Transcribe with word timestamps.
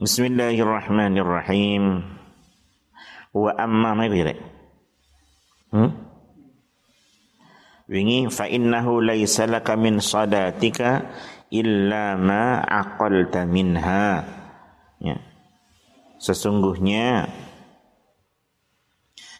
Bismillahirrahmanirrahim. 0.00 2.00
Wa 3.36 3.52
amma 3.52 3.92
ma 3.92 4.08
kira? 4.08 4.32
Hmm? 5.76 5.92
Wingi 7.84 8.32
fa 8.32 8.48
innahu 8.48 9.04
laisa 9.04 9.44
laka 9.44 9.76
min 9.76 10.00
sadatika 10.00 11.04
illa 11.52 12.16
ma 12.16 12.64
aqalta 12.64 13.44
minha. 13.44 14.24
Ya. 15.04 15.20
Sesungguhnya 16.16 17.28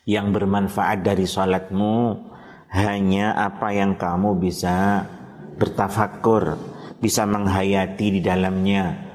yang 0.04 0.28
bermanfaat 0.28 1.00
dari 1.00 1.24
salatmu 1.24 2.20
hanya 2.68 3.32
apa 3.32 3.72
yang 3.72 3.96
kamu 3.96 4.36
bisa 4.36 5.08
bertafakur, 5.56 6.60
bisa 7.00 7.24
menghayati 7.24 8.06
di 8.12 8.20
dalamnya 8.20 9.09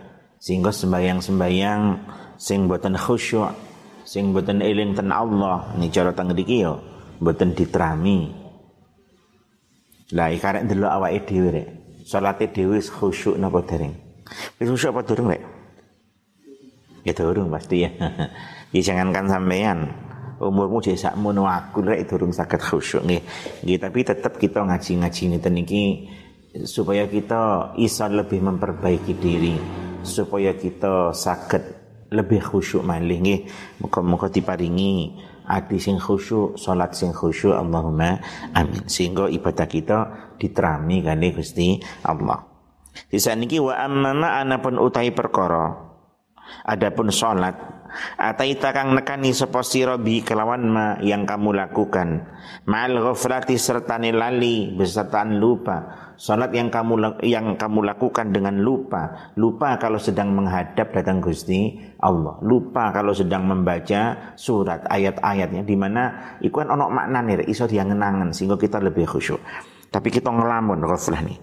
sehingga 0.46 0.70
sembayang-sembayang 0.70 1.82
sing 2.38 2.70
boten 2.70 2.94
khusyuk 2.94 3.50
sing 4.06 4.30
boten 4.30 4.62
eling 4.62 4.94
ten 4.94 5.10
Allah 5.10 5.74
ini 5.74 5.90
cara 5.90 6.14
teng 6.14 6.30
mriki 6.30 6.62
yo 6.62 6.78
boten 7.18 7.58
diterami 7.58 8.46
lah 10.14 10.30
ikarek 10.30 10.70
delok 10.70 10.92
awake 11.02 11.26
dhewe 11.26 11.50
rek. 11.50 11.68
Salate 12.06 12.54
dhewe 12.54 12.78
khusyuk 12.78 13.42
napa 13.42 13.66
dereng? 13.66 13.98
Wis 14.62 14.70
khusyuk 14.70 14.94
apa 14.94 15.02
durung 15.02 15.34
rek? 15.34 15.42
Ya 17.02 17.14
durung 17.18 17.50
pasti 17.50 17.86
ya. 17.86 17.90
Ya 18.76 18.84
jangankan 18.84 19.32
sampean 19.32 19.88
umurmu 20.36 20.84
jadi 20.84 21.00
sakmono 21.00 21.48
aku 21.48 21.80
rek 21.80 22.12
durung 22.12 22.36
saged 22.36 22.60
khusyuk 22.60 23.08
nggih. 23.08 23.24
Nggih 23.66 23.80
tapi 23.80 24.00
tetap 24.04 24.36
kita 24.36 24.62
ngaji-ngaji 24.68 25.24
niten 25.32 25.56
iki 25.64 25.84
supaya 26.68 27.08
kita 27.08 27.74
iso 27.80 28.06
lebih 28.12 28.44
memperbaiki 28.44 29.14
diri 29.16 29.56
supaya 30.06 30.54
kita 30.56 31.12
sakit 31.12 31.64
lebih 32.14 32.42
khusyuk 32.42 32.86
malih. 32.86 33.20
Nggih 33.20 33.40
muga-muga 33.82 34.30
diparingi 34.30 35.18
ati 35.46 35.78
sing 35.78 35.98
khusyuk 35.98 36.58
salat 36.58 36.94
sing 36.94 37.12
khusyuk 37.12 37.58
Allahumma 37.58 38.22
amin. 38.54 38.86
Sehingga 38.86 39.28
ibadah 39.28 39.68
kita 39.68 39.98
diterami 40.38 41.02
kali 41.02 41.28
Gusti 41.34 41.82
Allah. 42.06 42.46
Di 43.12 43.20
niki 43.20 43.60
wa 43.60 43.76
amma 43.76 44.40
anapun 44.40 44.80
utai 44.80 45.12
perkara. 45.12 45.84
Adapun 46.70 47.10
salat 47.10 47.58
ataita 48.20 48.76
kang 48.76 48.94
nekani 48.94 49.32
sapa 49.32 49.64
sira 49.64 49.96
bi 49.96 50.22
kelawan 50.22 50.64
ma 50.68 50.88
yang 51.02 51.24
kamu 51.24 51.56
lakukan. 51.56 52.28
Ma'al 52.70 53.02
ghaflati 53.02 53.58
serta 53.58 53.98
lali 53.98 54.74
besertaan 54.76 55.42
lupa 55.42 56.05
Salat 56.16 56.56
yang 56.56 56.72
kamu 56.72 57.20
yang 57.28 57.60
kamu 57.60 57.92
lakukan 57.92 58.32
dengan 58.32 58.64
lupa, 58.64 59.32
lupa 59.36 59.76
kalau 59.76 60.00
sedang 60.00 60.32
menghadap 60.32 60.96
datang 60.96 61.20
Gusti 61.20 61.76
Allah, 62.00 62.40
lupa 62.40 62.96
kalau 62.96 63.12
sedang 63.12 63.44
membaca 63.44 64.34
surat 64.40 64.88
ayat-ayatnya 64.88 65.68
di 65.68 65.76
mana 65.76 66.36
iku 66.40 66.64
kan 66.64 66.72
ono 66.72 66.88
maknane 66.88 67.44
iso 67.52 67.68
diangen-angen 67.68 68.32
sehingga 68.32 68.56
kita 68.56 68.80
lebih 68.80 69.04
khusyuk. 69.04 69.44
Tapi 69.92 70.08
kita 70.08 70.32
ngelamun 70.32 70.88
ghaflah 70.88 71.20
nih. 71.20 71.38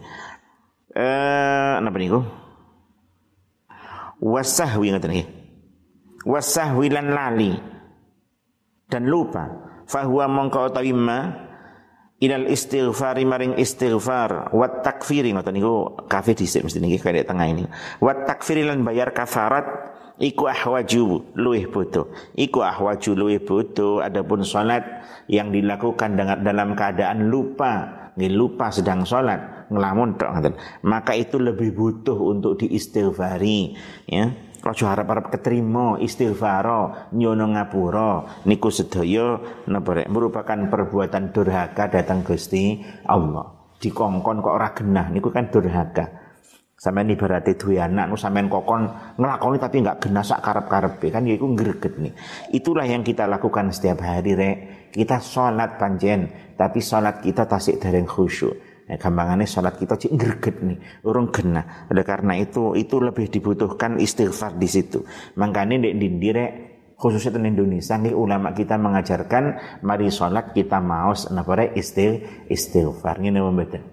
Eh 0.97 1.75
apa 1.77 1.99
niku? 2.01 2.21
Wasahwi 4.25 4.95
ngoten 4.95 5.13
nggih. 5.13 5.29
Wasahwi 6.25 6.87
lan 6.89 7.13
lali 7.13 7.53
dan 8.89 9.05
lupa. 9.05 9.69
Fahuwa 9.85 10.31
mongko 10.31 10.73
utawi 10.73 10.95
ilal 12.23 12.47
istighfari 12.47 13.27
maring 13.27 13.59
istighfar. 13.59 14.55
Wat 14.55 14.87
takfiri 14.87 15.35
ngoten 15.35 15.59
niku. 15.59 15.99
Kafe 16.07 16.39
dhisik 16.39 16.63
mesti 16.63 16.79
niki 16.79 17.03
kaya 17.03 17.27
tengah 17.27 17.47
ini. 17.51 17.67
Wat 17.99 18.31
takfiri 18.31 18.63
lan 18.63 18.87
bayar 18.87 19.11
kafarat 19.11 19.67
iku 20.23 20.47
ahwaju 20.47 21.35
luwih 21.35 21.67
butuh. 21.67 22.07
Iku 22.39 22.63
ahwaju 22.63 23.11
luwih 23.19 23.43
butuh. 23.43 24.07
Adapun 24.07 24.47
salat 24.47 24.87
yang 25.27 25.51
dilakukan 25.51 26.15
dengan 26.15 26.39
dalam 26.47 26.79
keadaan 26.79 27.27
lupa 27.27 27.99
nggih 28.15 28.29
lupa 28.29 28.69
sedang 28.69 29.03
salat 29.03 29.67
ngelamun 29.73 30.15
tok 30.15 30.31
ngoten. 30.31 30.55
Maka 30.87 31.19
itu 31.19 31.43
lebih 31.43 31.75
butuh 31.75 32.15
untuk 32.15 32.63
diistighfari 32.63 33.75
ya 34.07 34.31
Ojo 34.63 34.87
harap-harap 34.87 35.35
keterima 35.35 35.99
istighfar 35.99 36.67
nyono 37.11 37.51
ngapura 37.51 38.47
niku 38.47 38.71
sedaya 38.71 39.43
napa 39.67 40.07
merupakan 40.07 40.55
perbuatan 40.55 41.35
durhaka 41.35 41.91
datang 41.91 42.23
Gusti 42.23 42.79
Allah. 43.11 43.75
Dikongkon 43.83 44.39
kok 44.39 44.55
ora 44.55 44.71
genah 44.71 45.11
niku 45.11 45.35
kan 45.35 45.51
durhaka. 45.51 46.07
Sampeyan 46.79 47.11
ibarate 47.11 47.59
duwe 47.59 47.83
anak 47.83 48.11
nu 48.11 48.15
sampean 48.15 48.47
kokon 48.47 48.87
nglakoni 49.19 49.59
tapi 49.59 49.83
enggak 49.83 50.07
genah 50.07 50.23
sak 50.23 50.43
karep-karepe 50.47 51.11
kan 51.11 51.27
ya 51.27 51.35
iku 51.35 51.51
greget 51.59 51.99
nih. 51.99 52.15
Itulah 52.55 52.87
yang 52.87 53.03
kita 53.03 53.27
lakukan 53.27 53.75
setiap 53.75 53.99
hari 54.07 54.39
rek. 54.39 54.57
Kita 54.95 55.19
sholat 55.19 55.75
panjen 55.75 56.55
tapi 56.55 56.79
sholat 56.79 57.19
kita 57.19 57.51
tasik 57.51 57.83
dereng 57.83 58.07
khusyuk. 58.07 58.72
Ya, 58.83 58.99
gampangannya 58.99 59.47
sholat 59.47 59.79
kita 59.79 59.95
cik 59.95 60.13
greget 60.19 60.57
nih, 60.59 60.79
urung 61.07 61.31
kena. 61.31 61.87
Oleh 61.87 62.03
karena 62.03 62.35
itu, 62.35 62.75
itu 62.75 62.99
lebih 62.99 63.31
dibutuhkan 63.31 64.03
istighfar 64.03 64.59
di 64.59 64.67
situ. 64.67 65.07
Makanya 65.39 65.79
di 65.87 66.09
direk 66.19 66.73
khususnya 67.03 67.39
di 67.39 67.51
Indonesia 67.51 67.99
nih 67.99 68.15
ulama 68.15 68.55
kita 68.55 68.79
mengajarkan 68.79 69.45
mari 69.83 70.07
sholat 70.07 70.55
kita 70.55 70.79
napa 70.79 71.67
istil 71.75 72.23
istighfar 72.47 73.19
ini 73.19 73.43
membedakan. 73.43 73.92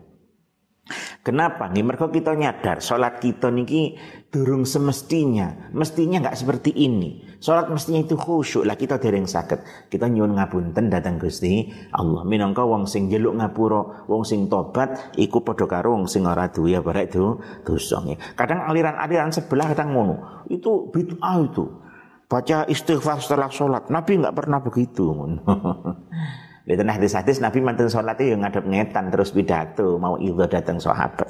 Kenapa? 1.22 1.70
Nih 1.70 1.86
mereka 1.86 2.10
kita 2.10 2.34
nyadar 2.34 2.82
sholat 2.82 3.22
kita 3.22 3.54
niki 3.54 4.00
durung 4.30 4.66
semestinya, 4.66 5.70
mestinya 5.74 6.22
nggak 6.22 6.38
seperti 6.38 6.72
ini. 6.74 7.26
Sholat 7.40 7.72
mestinya 7.72 8.04
itu 8.04 8.20
khusyuk 8.20 8.68
lah 8.68 8.76
kita 8.76 9.00
dereng 9.00 9.26
sakit. 9.26 9.88
Kita 9.88 10.12
nyuwun 10.12 10.36
ngapunten 10.36 10.92
datang 10.92 11.16
Gusti 11.18 11.72
Allah. 11.96 12.28
Minangka 12.28 12.68
wong 12.68 12.84
sing 12.86 13.08
jeluk 13.08 13.40
ngapura, 13.40 14.06
wong 14.12 14.28
sing 14.28 14.52
tobat 14.52 15.16
iku 15.16 15.42
padha 15.42 15.66
karo 15.66 15.96
wong 15.96 16.06
sing 16.06 16.28
ora 16.28 16.52
duwe 16.52 16.78
apa 16.78 17.06
itu 17.06 17.40
dosa. 17.64 18.04
Kadang 18.36 18.68
aliran-aliran 18.68 19.32
sebelah 19.32 19.72
kadang 19.72 19.96
ngono. 19.96 20.46
Itu 20.52 20.92
bid'ah 20.92 21.38
itu. 21.46 21.66
Baca 22.30 22.70
istighfar 22.70 23.24
setelah 23.24 23.50
sholat. 23.50 23.90
Nabi 23.90 24.22
nggak 24.22 24.36
pernah 24.38 24.62
begitu. 24.62 25.10
Di 26.70 26.78
tengah 26.78 27.02
hadis-hadis 27.02 27.42
Nabi 27.42 27.66
mantan 27.66 27.90
sholat 27.90 28.22
itu 28.22 28.38
ngadep 28.38 28.62
ngetan 28.70 29.10
terus 29.10 29.34
pidato 29.34 29.98
mau 29.98 30.22
itu 30.22 30.38
datang 30.46 30.78
sahabat. 30.78 31.26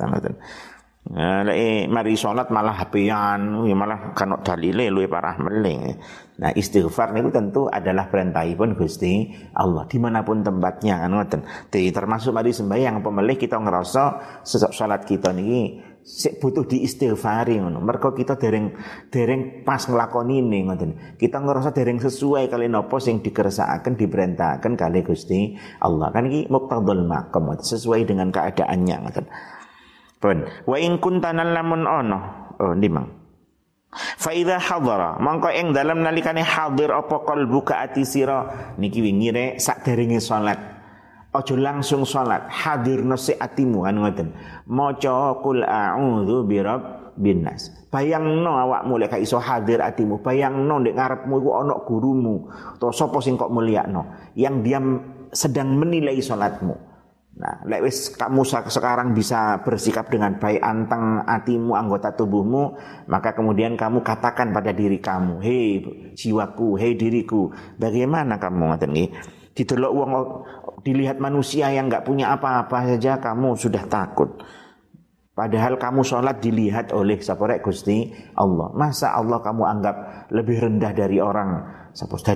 Nah, 1.09 1.41
mari 1.87 2.13
sholat 2.13 2.51
malah 2.51 2.85
hapian, 2.85 3.65
ya 3.65 3.73
malah 3.73 4.11
kan 4.11 4.35
dalile 4.43 4.91
luwe 4.91 5.07
parah 5.07 5.39
meling. 5.39 5.95
Nah, 6.43 6.51
istighfar 6.53 7.15
itu 7.15 7.31
tentu 7.31 7.71
adalah 7.71 8.11
perintah 8.11 8.43
pun 8.53 8.75
Gusti 8.75 9.31
Allah 9.55 9.87
di 9.87 9.95
mana 9.95 10.27
pun 10.27 10.43
tempatnya 10.43 11.07
kan 11.07 11.11
ngoten. 11.15 11.41
termasuk 11.71 12.35
mari 12.35 12.51
sembahyang 12.51 12.99
pemelih 12.99 13.39
kita 13.39 13.57
ngerasa 13.57 14.03
sesok 14.43 14.75
sholat 14.75 15.07
kita 15.07 15.31
niki 15.31 15.81
butuh 16.41 16.65
diistighfari 16.65 17.61
ngono. 17.61 17.79
Mergo 17.83 18.15
kita 18.15 18.35
dereng 18.35 18.73
dereng 19.13 19.61
pas 19.61 19.85
nglakoni 19.85 20.41
ini 20.41 20.59
ngoten. 20.65 20.91
Kita 21.19 21.37
ngerasa 21.43 21.69
dereng 21.75 22.01
sesuai 22.01 22.49
kali 22.49 22.65
napa 22.65 22.97
sing 22.97 23.21
dikersakaken 23.21 23.93
diperintahkan 23.99 24.73
kali 24.73 25.05
Gusti 25.05 25.53
Allah. 25.83 26.09
Kan 26.09 26.27
iki 26.31 26.49
muqtadul 26.49 27.05
maqam 27.05 27.53
sesuai 27.59 28.09
dengan 28.09 28.33
keadaannya 28.33 28.95
ngoten. 29.05 29.25
Pun. 30.19 30.37
Wa 30.67 30.77
in 30.81 30.99
kuntana 30.99 31.47
lamun 31.47 31.87
ono. 31.87 32.19
Oh, 32.59 32.75
nimang. 32.75 33.19
Fa 34.19 34.29
idza 34.35 34.61
hadara, 34.61 35.17
mongko 35.17 35.49
ing 35.49 35.73
dalam 35.73 36.05
nalikane 36.05 36.45
hadir 36.45 36.93
apa 36.93 37.25
qalbuka 37.25 37.81
ati 37.81 38.05
sira 38.05 38.73
niki 38.77 39.01
wingi 39.01 39.33
rek 39.33 39.51
sakderenge 39.57 40.21
salat. 40.21 40.78
Aja 41.29 41.53
langsung 41.53 42.09
salat, 42.09 42.49
hadir 42.49 43.05
nasi 43.05 43.37
atimu 43.37 43.85
kan 43.85 44.01
ngoten. 44.01 44.33
Maca 44.65 45.37
qul 45.45 45.61
a'udzu 45.61 46.41
birabbin 46.49 47.45
nas. 47.45 47.69
Bayangno 47.93 48.57
awakmu 48.57 48.97
lek 48.97 49.13
iso 49.21 49.37
hadir 49.37 49.77
atimu, 49.77 50.25
bayangno 50.25 50.81
ndek 50.81 50.97
ngarepmu 50.97 51.33
iku 51.37 51.49
ana 51.53 51.75
gurumu 51.85 52.49
utawa 52.77 52.89
sapa 52.89 53.21
sing 53.21 53.37
kok 53.37 53.53
mulyakno 53.53 54.33
yang 54.33 54.65
dia 54.65 54.81
sedang 55.29 55.77
menilai 55.77 56.17
salatmu. 56.17 56.73
Nah, 57.39 57.61
lek 57.61 57.85
wis 57.85 58.09
kamu 58.17 58.41
sekarang 58.65 59.13
bisa 59.13 59.61
bersikap 59.61 60.09
dengan 60.09 60.41
baik 60.41 60.65
anteng 60.65 61.23
hatimu, 61.29 61.77
anggota 61.77 62.09
tubuhmu, 62.17 62.73
maka 63.05 63.37
kemudian 63.37 63.77
kamu 63.77 64.01
katakan 64.01 64.49
pada 64.49 64.73
diri 64.73 64.97
kamu, 64.97 65.37
"Hei 65.45 65.85
jiwaku, 66.17 66.73
hei 66.81 66.97
diriku, 66.97 67.53
bagaimana 67.77 68.41
kamu 68.41 68.73
ngaten 68.73 68.91
nggih?" 68.97 69.11
Didelok 69.49 69.91
wong 69.91 70.11
dilihat 70.83 71.17
manusia 71.19 71.71
yang 71.71 71.87
nggak 71.87 72.05
punya 72.07 72.35
apa-apa 72.35 72.95
saja 72.95 73.19
kamu 73.19 73.55
sudah 73.55 73.83
takut. 73.87 74.39
Padahal 75.39 75.79
kamu 75.79 76.03
sholat 76.03 76.43
dilihat 76.43 76.91
oleh 76.91 77.15
saporek 77.23 77.63
Gusti 77.63 78.11
Allah. 78.35 78.75
Masa 78.75 79.15
Allah 79.15 79.39
kamu 79.39 79.63
anggap 79.63 79.95
lebih 80.35 80.67
rendah 80.67 80.91
dari 80.91 81.23
orang 81.23 81.79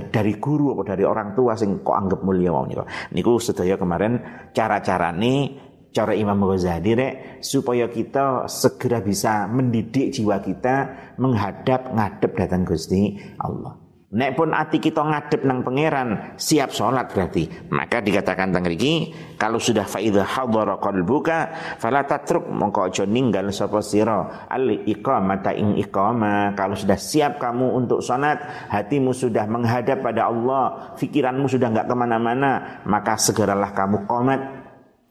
dari 0.08 0.40
guru 0.40 0.72
atau 0.72 0.88
dari 0.88 1.04
orang 1.04 1.36
tua 1.36 1.52
sing 1.60 1.84
kok 1.84 1.92
anggap 1.92 2.24
mulia 2.24 2.56
wong 2.56 2.72
niku. 2.72 2.84
Niku 3.12 3.34
sedaya 3.44 3.76
kemarin 3.76 4.24
cara-cara 4.56 5.12
nih 5.12 5.60
cara 5.92 6.16
Imam 6.16 6.42
Ghazali 6.48 6.96
rek 6.96 7.14
supaya 7.44 7.92
kita 7.92 8.50
segera 8.50 9.04
bisa 9.04 9.46
mendidik 9.52 10.16
jiwa 10.16 10.40
kita 10.42 10.76
menghadap 11.20 11.92
ngadep 11.92 12.32
datang 12.40 12.64
Gusti 12.64 13.20
Allah. 13.36 13.83
Nek 14.14 14.38
pun 14.38 14.54
hati 14.54 14.78
kita 14.78 15.02
ngadep 15.02 15.42
nang 15.42 15.66
pangeran, 15.66 16.38
siap 16.38 16.70
sholat 16.70 17.10
berarti. 17.10 17.50
Maka 17.74 17.98
dikatakan 17.98 18.54
mriki, 18.62 19.10
kalau 19.42 19.58
sudah 19.58 19.90
faida 19.90 20.22
hadara 20.22 20.78
qalbuka 20.78 21.50
fala 21.82 22.06
tatruk 22.06 22.46
mongko 22.46 22.94
aja 22.94 23.10
ninggal 23.10 23.50
sapa 23.50 23.82
sira 23.82 24.46
al 24.46 24.86
iqamata 24.86 25.58
ing 25.58 25.82
iqama. 25.82 26.54
Kalau 26.54 26.78
sudah 26.78 26.94
siap 26.94 27.42
kamu 27.42 27.74
untuk 27.74 28.06
sholat, 28.06 28.70
hatimu 28.70 29.18
sudah 29.18 29.50
menghadap 29.50 30.06
pada 30.06 30.30
Allah, 30.30 30.94
pikiranmu 30.94 31.50
sudah 31.50 31.74
enggak 31.74 31.90
ke 31.90 31.96
mana-mana, 31.98 32.52
maka 32.86 33.18
segeralah 33.18 33.74
kamu 33.74 34.06
qomat. 34.06 34.42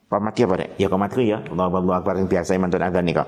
Qomat 0.06 0.34
ya 0.38 0.46
pada? 0.46 0.66
Ya 0.78 0.87
qomat 0.87 1.10
ya. 1.19 1.43
Allahu 1.50 1.90
Akbar 1.90 2.22
yang 2.22 2.31
biasa 2.31 2.55
mantun 2.55 2.78
adzan 2.78 3.02
nika. 3.02 3.26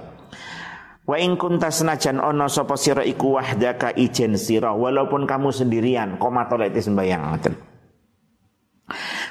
Wa 1.04 1.20
ing 1.20 1.36
kunta 1.36 1.68
senajan 1.68 2.16
ono 2.16 2.48
sapa 2.48 2.80
sira 2.80 3.04
iku 3.04 3.36
wahdaka 3.36 3.92
ijen 3.92 4.40
sira 4.40 4.72
walaupun 4.72 5.28
kamu 5.28 5.52
sendirian 5.52 6.16
koma 6.16 6.48
tolek 6.48 6.72
sembayang 6.72 7.22
ngoten. 7.28 7.54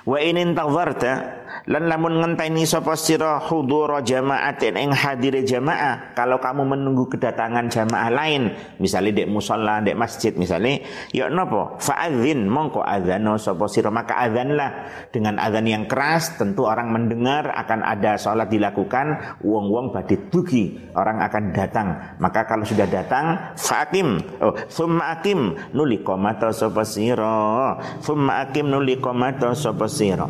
Wa 0.06 0.18
in 0.22 0.38
intazarta 0.38 1.43
lan 1.68 1.84
lamun 1.92 2.24
ngenteni 2.24 2.64
sapa 2.64 2.96
sira 2.96 3.42
hudura 3.52 4.00
jama'atin 4.02 4.80
ing 4.80 4.92
hadire 4.96 5.44
jamaah 5.44 6.16
kalau 6.16 6.40
kamu 6.40 6.66
menunggu 6.66 7.10
kedatangan 7.12 7.70
jamaah 7.70 8.10
lain 8.10 8.54
misalnya 8.80 9.24
dek 9.24 9.30
musola 9.30 9.84
dek 9.84 9.96
masjid 9.98 10.32
misalnya 10.36 10.84
ya 11.12 11.30
napa? 11.30 11.78
Fa'adzin 11.82 12.48
mongko 12.48 12.86
adzano 12.86 13.36
sapa 13.42 13.66
sira. 13.68 13.90
Maka 13.90 14.16
adzanlah. 14.18 14.72
Dengan 15.10 15.38
adzan 15.38 15.68
yang 15.68 15.86
keras 15.86 16.38
tentu 16.38 16.66
orang 16.66 16.90
mendengar 16.94 17.50
akan 17.54 17.86
ada 17.86 18.18
salat 18.18 18.50
dilakukan 18.50 19.38
wong-wong 19.42 19.94
badhe 19.94 20.30
dugi 20.30 20.94
orang 20.98 21.22
akan 21.22 21.44
datang. 21.52 21.88
Maka 22.22 22.46
kalau 22.46 22.64
sudah 22.64 22.88
datang 22.90 23.56
fa'akim 23.58 24.22
oh 24.42 24.54
summa 24.70 25.20
akim 25.20 25.58
nuli 25.74 26.02
qomata 26.02 26.54
sapa 26.54 26.86
sira. 26.86 27.78
Summa 28.00 28.46
akim 28.46 28.70
nuli 28.70 28.98
qomata 28.98 29.54
sapa 29.54 29.90
sira 29.90 30.28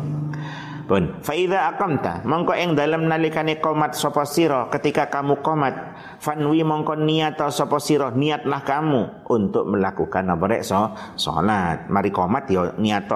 pun. 0.84 1.18
Faida 1.24 1.72
akamta 1.72 2.22
mongko 2.22 2.54
ing 2.54 2.78
dalam 2.78 3.08
nalikane 3.08 3.58
komat 3.58 3.98
sapa 3.98 4.22
sira 4.28 4.70
ketika 4.70 5.10
kamu 5.10 5.42
komat 5.42 5.74
fanwi 6.22 6.62
mongko 6.62 7.00
niat 7.00 7.40
sapa 7.50 7.82
sira 7.82 8.14
niatlah 8.14 8.62
kamu 8.62 9.26
untuk 9.26 9.66
melakukan 9.66 10.30
apa 10.30 10.44
rek 10.46 10.62
so 10.62 10.94
salat. 11.18 11.90
Mari 11.90 12.14
komat 12.14 12.44
ya 12.46 12.70
niat 12.78 13.10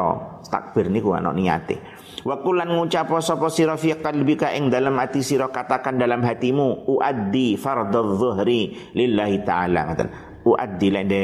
takbir 0.49 0.91
niku 0.91 1.15
ana 1.15 1.31
niate. 1.31 1.79
Wa 2.26 2.43
kulan 2.43 2.75
ngucap 2.75 3.09
sapa 3.23 3.47
sira 3.49 3.79
fi 3.79 3.94
qalbika 3.94 4.50
ing 4.50 4.69
dalam 4.69 4.99
hati 4.99 5.23
sira 5.23 5.49
katakan 5.49 5.97
dalam 5.97 6.26
hatimu 6.26 6.91
uaddi 6.91 7.55
fardhu 7.55 8.19
dhuhri 8.19 8.93
lillahi 8.99 9.47
taala. 9.47 9.87
Ngoten. 9.88 10.09
Uaddi 10.49 10.88
lende 10.91 11.23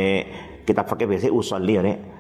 kita 0.65 0.85
pakai 0.85 1.05
biasa 1.05 1.29
usolli 1.29 1.77
rek 1.77 2.14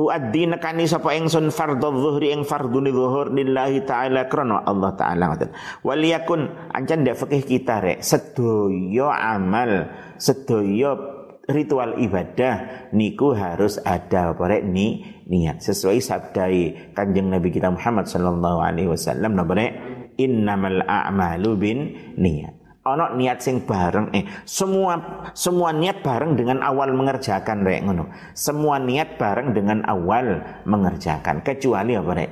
Uaddi 0.00 0.48
nekani 0.48 0.88
sapa 0.88 1.12
ingsun 1.12 1.52
fardhu 1.52 1.92
dhuhri 1.92 2.32
ing 2.32 2.48
fardhu 2.48 2.80
dhuhur 2.80 3.36
lillahi 3.36 3.84
taala 3.84 4.32
krana 4.32 4.64
Allah 4.64 4.96
taala 4.96 5.28
ngoten. 5.28 5.52
Wal 5.84 6.00
yakun 6.00 6.48
ancan 6.72 7.04
ndak 7.04 7.20
fikih 7.20 7.44
kita 7.44 7.84
rek. 7.84 8.00
Sedoyo 8.00 9.12
amal, 9.12 9.92
sedoyo 10.16 10.96
ritual 11.44 12.00
ibadah 12.00 12.88
niku 12.96 13.36
harus 13.36 13.76
ada 13.84 14.32
apa 14.32 14.40
rek? 14.48 14.64
Ni 14.64 15.04
niat. 15.28 15.60
Sesuai 15.60 16.00
sabdai 16.00 16.96
Kanjeng 16.96 17.28
Nabi 17.28 17.52
kita 17.52 17.68
Muhammad 17.68 18.08
sallallahu 18.08 18.56
alaihi 18.64 18.88
wasallam 18.88 19.36
rek? 19.52 19.72
Innamal 20.16 20.80
a'malu 20.84 21.50
bin 21.60 21.78
niat 22.16 22.59
ono 22.96 23.14
niat 23.14 23.38
sing 23.42 23.66
bareng 23.66 24.14
eh 24.14 24.24
semua 24.46 24.98
semua 25.36 25.74
niat 25.74 26.02
bareng 26.02 26.34
dengan 26.38 26.62
awal 26.64 26.94
mengerjakan 26.94 27.66
rek 27.66 27.86
ngono. 27.86 28.08
Semua 28.32 28.78
niat 28.80 29.18
bareng 29.18 29.52
dengan 29.52 29.84
awal 29.86 30.42
mengerjakan. 30.64 31.42
Kecuali 31.42 31.94
apa 31.94 32.10
rek? 32.16 32.30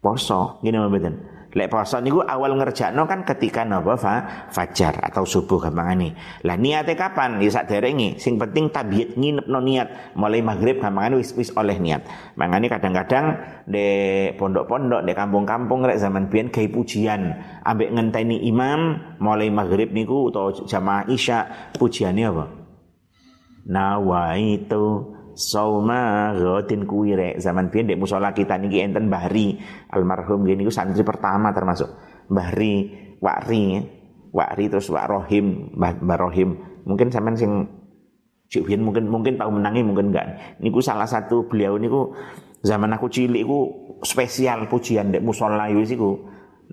Poso. 0.00 0.60
Gini 0.62 0.76
mboten 0.78 1.35
Lek 1.56 1.72
poso 1.72 1.96
niku 2.04 2.20
awal 2.20 2.52
ngerjakno 2.60 3.08
kan 3.08 3.24
ketika 3.24 3.64
napa 3.64 3.96
fa, 3.96 4.14
fajar 4.52 5.00
atau 5.00 5.24
subuh 5.24 5.56
gampangane. 5.56 6.12
Lah 6.44 6.60
niate 6.60 6.92
kapan? 6.92 7.40
Ya 7.40 7.48
saderenge. 7.48 8.20
Sing 8.20 8.36
penting 8.36 8.68
tabiat 8.68 9.16
nginepno 9.16 9.64
niat. 9.64 10.12
Mulai 10.20 10.44
maghrib 10.44 10.84
gampangane 10.84 11.16
wis 11.16 11.32
wis 11.32 11.48
oleh 11.56 11.80
niat. 11.80 12.04
Mangane 12.36 12.68
kadang-kadang 12.68 13.40
de 13.64 13.88
pondok-pondok 14.36 15.08
de 15.08 15.16
kampung-kampung 15.16 15.88
rek 15.88 15.96
zaman 15.96 16.28
biyen 16.28 16.52
gawe 16.52 16.68
pujian 16.68 17.40
ambek 17.64 17.88
ngenteni 17.88 18.44
imam 18.44 19.00
mulai 19.16 19.48
maghrib 19.48 19.96
niku 19.96 20.28
utawa 20.28 20.52
jamaah 20.52 21.08
isya 21.08 21.72
pujiannya 21.80 22.24
apa? 22.36 22.46
Nawaitu 23.64 25.15
sauma 25.36 26.32
ghatin 26.32 26.88
kuwi 26.88 27.12
zaman 27.36 27.68
biyen 27.68 27.92
dek 27.92 28.00
musala 28.00 28.32
kita 28.32 28.56
niki 28.56 28.80
enten 28.80 29.12
Bahri 29.12 29.60
almarhum 29.92 30.48
gini 30.48 30.64
niku 30.64 30.72
santri 30.72 31.04
pertama 31.04 31.52
termasuk. 31.52 31.92
Bahri 32.26 33.04
Wakri 33.20 33.84
Wakri 34.32 34.64
terus 34.72 34.88
Wak 34.88 35.06
Rohim 35.06 35.76
Mbah, 35.76 36.18
Rohim. 36.18 36.82
Mungkin 36.88 37.12
sampean 37.12 37.36
sing 37.36 37.52
Cik 38.46 38.62
mungkin 38.78 39.10
mungkin 39.10 39.34
tahu 39.34 39.58
menangi 39.58 39.82
mungkin 39.82 40.14
enggak. 40.14 40.58
Niku 40.62 40.78
salah 40.78 41.06
satu 41.06 41.50
beliau 41.50 41.74
niku 41.82 42.14
zaman 42.62 42.94
aku 42.94 43.10
cilik 43.10 43.42
iku 43.42 43.58
spesial 44.06 44.70
pujian 44.70 45.10
dek 45.10 45.22
musola 45.22 45.66
iku. 45.66 46.14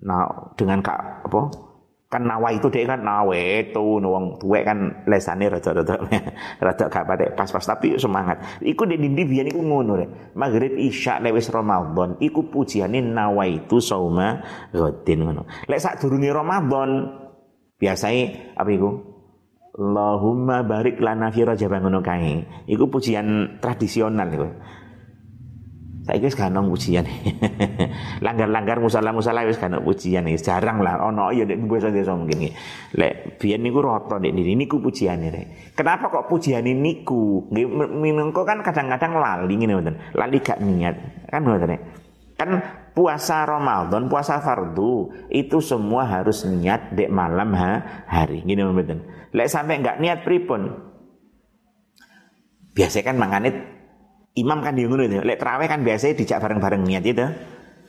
Nah 0.06 0.54
dengan 0.54 0.86
kak 0.86 1.26
apa 1.26 1.73
kan 2.14 2.22
nawa 2.22 2.54
itu 2.54 2.70
dia 2.70 2.86
kan 2.86 3.02
nawa 3.02 3.34
itu 3.34 3.82
wong 3.98 4.38
tuwe 4.38 4.62
kan 4.62 5.02
lesane 5.10 5.50
rada-rada 5.50 5.98
rada 6.66 6.86
gak 6.86 7.06
patek 7.10 7.30
pas-pas. 7.34 7.66
Tapi 7.66 7.98
semangat. 7.98 8.62
Iku 8.62 8.86
di 8.86 9.02
dindi 9.02 9.26
biyen 9.26 9.50
iku 9.50 9.66
ngono 9.66 9.98
rek. 9.98 10.38
Maghrib 10.38 10.78
isya 10.78 11.18
lewis 11.18 11.50
ramadan 11.50 12.22
iku 12.22 12.46
pujiane 12.46 13.02
nawa 13.02 13.50
itu 13.50 13.82
sauma 13.82 14.46
ghadin 14.70 15.26
ngono. 15.26 15.50
Lek 15.66 15.82
sak 15.82 15.98
durunge 15.98 16.30
ramadan 16.30 17.10
biasanya 17.82 18.54
apa 18.54 18.70
iku? 18.70 18.92
Allahumma 19.74 20.62
barik 20.62 21.02
lana 21.02 21.34
fi 21.34 21.42
rajab 21.42 21.74
ngono 21.82 22.06
kae. 22.06 22.70
Iku 22.70 22.94
pujian 22.94 23.58
tradisional 23.58 24.30
iku 24.30 24.48
saya 26.04 26.20
wis 26.20 26.36
gak 26.36 26.52
pujian. 26.72 27.08
Langgar-langgar 28.20 28.84
musala-musala 28.84 29.48
gak 29.48 29.72
ono 29.72 29.80
pujian 29.88 30.28
iki. 30.28 30.44
Jarang 30.44 30.84
lah 30.84 31.00
ono 31.00 31.32
ya 31.32 31.48
nek 31.48 31.64
basa 31.64 31.96
desa 31.96 32.12
mungkin 32.12 32.44
iki. 32.44 32.52
Lek 33.00 33.40
biyen 33.40 33.64
niku 33.64 33.80
rata 33.80 34.20
nek 34.20 34.36
niku 34.36 34.84
pujiane 34.84 35.28
rek. 35.32 35.48
Kenapa 35.80 36.12
kok 36.12 36.28
pujiane 36.28 36.76
niku? 36.76 37.48
Nggih 37.48 37.68
minangka 37.96 38.44
kan 38.44 38.60
kadang-kadang 38.60 39.16
lali 39.16 39.54
ngene 39.56 39.74
mboten. 39.80 39.96
Lali 40.20 40.38
gak 40.44 40.60
niat. 40.60 40.96
Kan 41.32 41.48
mboten 41.48 41.72
rek. 41.72 41.82
Kan 42.36 42.50
puasa 42.92 43.48
Ramadan, 43.48 44.12
puasa 44.12 44.44
fardu 44.44 45.08
itu 45.32 45.64
semua 45.64 46.04
harus 46.04 46.44
niat 46.44 46.92
dek 46.92 47.08
malam 47.08 47.56
ha, 47.56 48.04
hari. 48.12 48.44
Gini 48.44 48.60
mboten. 48.60 49.32
Lek 49.32 49.48
sampai 49.48 49.80
enggak 49.80 50.04
niat 50.04 50.28
pripun? 50.28 50.92
Biasa 52.76 53.06
kan 53.06 53.16
mangane 53.16 53.73
Imam 54.34 54.60
kan 54.66 54.74
dia 54.74 54.90
ngono. 54.90 55.06
Lek 55.06 55.38
terawih 55.38 55.70
kan 55.70 55.86
biasanya 55.86 56.14
dijak 56.18 56.40
bareng-bareng 56.42 56.82
niat 56.82 57.04
itu. 57.06 57.26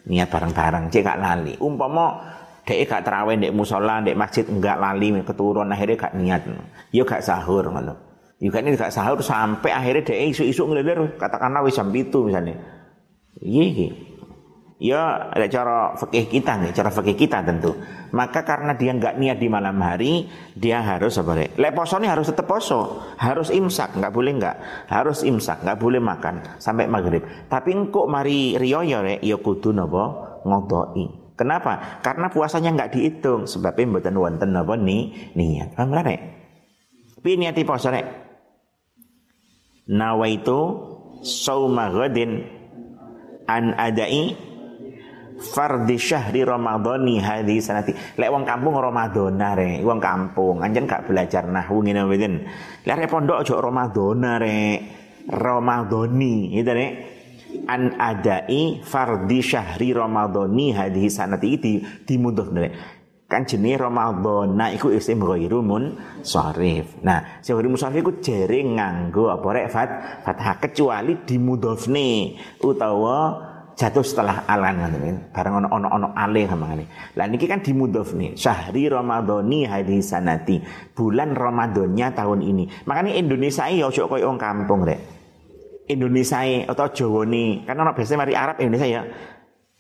Niat 0.05 0.29
bareng-bareng, 0.29 0.93
cek 0.93 1.01
gak 1.01 1.19
lali. 1.21 1.57
Umpama 1.57 2.21
dek 2.69 2.85
gak 2.85 3.03
terawih 3.09 3.41
dek 3.41 3.53
musola, 3.57 4.05
dek 4.05 4.17
masjid 4.17 4.45
enggak 4.45 4.77
lali 4.77 5.09
keturun 5.25 5.73
akhirnya 5.73 5.97
gak 5.97 6.13
niat. 6.13 6.43
Yo 6.93 7.09
gak 7.09 7.25
sahur 7.25 7.65
ngono. 7.73 7.97
Yo 8.37 8.53
gak 8.53 8.61
ini 8.69 8.77
gak 8.77 8.93
sahur 8.93 9.25
sampai 9.25 9.73
akhirnya 9.73 10.05
dek 10.05 10.37
isu-isu 10.37 10.69
ngelilir 10.69 11.17
katakanlah 11.17 11.65
wis 11.65 11.81
jam 11.81 11.89
itu 11.97 12.29
misalnya. 12.29 12.61
Iya 13.41 13.89
Ya, 14.85 15.33
ada 15.33 15.49
cara 15.49 15.97
fikih 15.97 16.29
kita 16.29 16.61
nih, 16.61 16.77
cara 16.77 16.93
fikih 16.93 17.17
kita 17.17 17.41
tentu. 17.41 17.73
Maka 18.13 18.45
karena 18.45 18.77
dia 18.77 18.93
nggak 18.93 19.17
niat 19.17 19.41
di 19.41 19.49
malam 19.49 19.81
hari, 19.81 20.29
dia 20.53 20.85
harus 20.85 21.17
apa 21.17 21.33
deh? 21.41 21.49
Lek 21.57 21.73
poso 21.73 21.97
ini 21.97 22.13
harus 22.13 22.29
tetap 22.29 22.45
poso, 22.45 23.01
harus 23.17 23.49
imsak, 23.49 23.97
nggak 23.97 24.13
boleh 24.13 24.37
nggak, 24.37 24.57
harus 24.93 25.25
imsak, 25.25 25.65
nggak 25.65 25.81
boleh 25.81 26.05
makan 26.05 26.61
sampai 26.61 26.85
maghrib. 26.85 27.25
Tapi 27.49 27.73
engkau 27.73 28.05
mari 28.05 28.61
rio 28.61 28.85
ya 28.85 29.01
rek, 29.01 29.25
ya 29.25 29.41
kudu 29.41 29.73
nopo 29.73 30.05
ngodoi. 30.45 31.33
Kenapa? 31.33 32.05
Karena 32.05 32.29
puasanya 32.29 32.77
nggak 32.77 32.93
dihitung, 32.93 33.49
sebabnya 33.49 33.89
mboten 33.89 34.21
wonten 34.21 34.53
nopo 34.53 34.77
nih 34.77 35.33
niat. 35.33 35.81
Paham 35.81 35.97
rek? 35.97 36.21
Tapi 37.25 37.41
niati 37.41 37.65
poso 37.65 37.89
rek. 37.89 38.05
Nawaitu 39.89 40.61
sauma 41.25 41.89
ghadin 41.89 42.45
an 43.49 43.73
adai 43.81 44.53
fardi 45.39 45.97
syahri 45.99 46.47
ramadhani 46.47 47.19
hadhi 47.19 47.59
sanati. 47.59 47.93
Lek 48.19 48.31
wong 48.31 48.45
kampung 48.47 48.75
ramadhana 48.79 49.55
re. 49.59 49.83
Wong 49.83 49.99
kampung. 49.99 50.63
Anjen 50.63 50.87
gak 50.87 51.11
belajar 51.11 51.47
nahwu 51.47 51.83
ngene 51.83 52.07
mboten? 52.07 52.35
Lek 52.87 52.97
re 52.99 53.07
pondok 53.11 53.43
aja 53.43 53.55
ramadhana 53.59 54.33
re. 54.39 54.59
Ramadhani 55.31 56.55
gitu 56.55 56.73
re. 56.75 56.87
An 57.71 57.97
adai 57.97 58.83
fardi 58.83 59.41
syahri 59.41 59.95
ramadhani 59.95 60.75
hadhi 60.75 61.07
sanati. 61.11 61.49
Di 61.59 61.73
dimunduh 62.07 62.49
re. 62.55 62.69
Kan 63.25 63.49
jenis 63.49 63.81
Ramadan 63.81 64.53
nah 64.53 64.69
iku 64.69 64.93
isim 64.93 65.17
ghairu 65.19 65.65
sorif 66.21 67.01
nah 67.01 67.41
sing 67.41 67.57
ghairu 67.57 67.73
sorif 67.75 68.05
iku 68.05 68.21
jere 68.21 68.61
nganggo 68.61 69.33
apa 69.33 69.49
rek? 69.49 69.67
Fat 69.73 69.91
fathah 70.23 70.61
kecuali 70.61 71.25
dimudhofne 71.25 72.37
utawa 72.61 73.54
jatuh 73.75 74.07
setelah 74.07 74.47
alan 74.47 74.81
ngoten 74.81 75.35
bareng 75.35 75.55
ono 75.61 75.69
ono 75.69 75.89
ono 75.91 76.09
alih 76.15 76.47
mangane 76.55 76.87
lah 77.19 77.27
niki 77.27 77.51
kan 77.51 77.59
dimudhofne 77.59 78.39
syahri 78.39 78.87
ramadhani 78.87 79.67
hadis 79.67 80.15
sanati. 80.15 80.63
Bulan 80.95 81.35
Ramadannya 81.35 82.09
tahun 82.15 82.41
ini. 82.47 82.65
Makanya 82.87 83.19
Indonesia 83.19 83.67
ya 83.67 83.91
ojo 83.91 84.07
koyo 84.07 84.31
wong 84.31 84.39
kampung 84.39 84.87
rek. 84.87 85.01
Indonesia 85.85 86.41
atau 86.65 86.89
Jawa 86.89 87.29
nih 87.29 87.69
kan 87.69 87.77
orang 87.77 87.93
biasanya 87.93 88.19
mari 88.25 88.33
Arab 88.39 88.57
Indonesia 88.63 88.89
ya. 88.89 89.03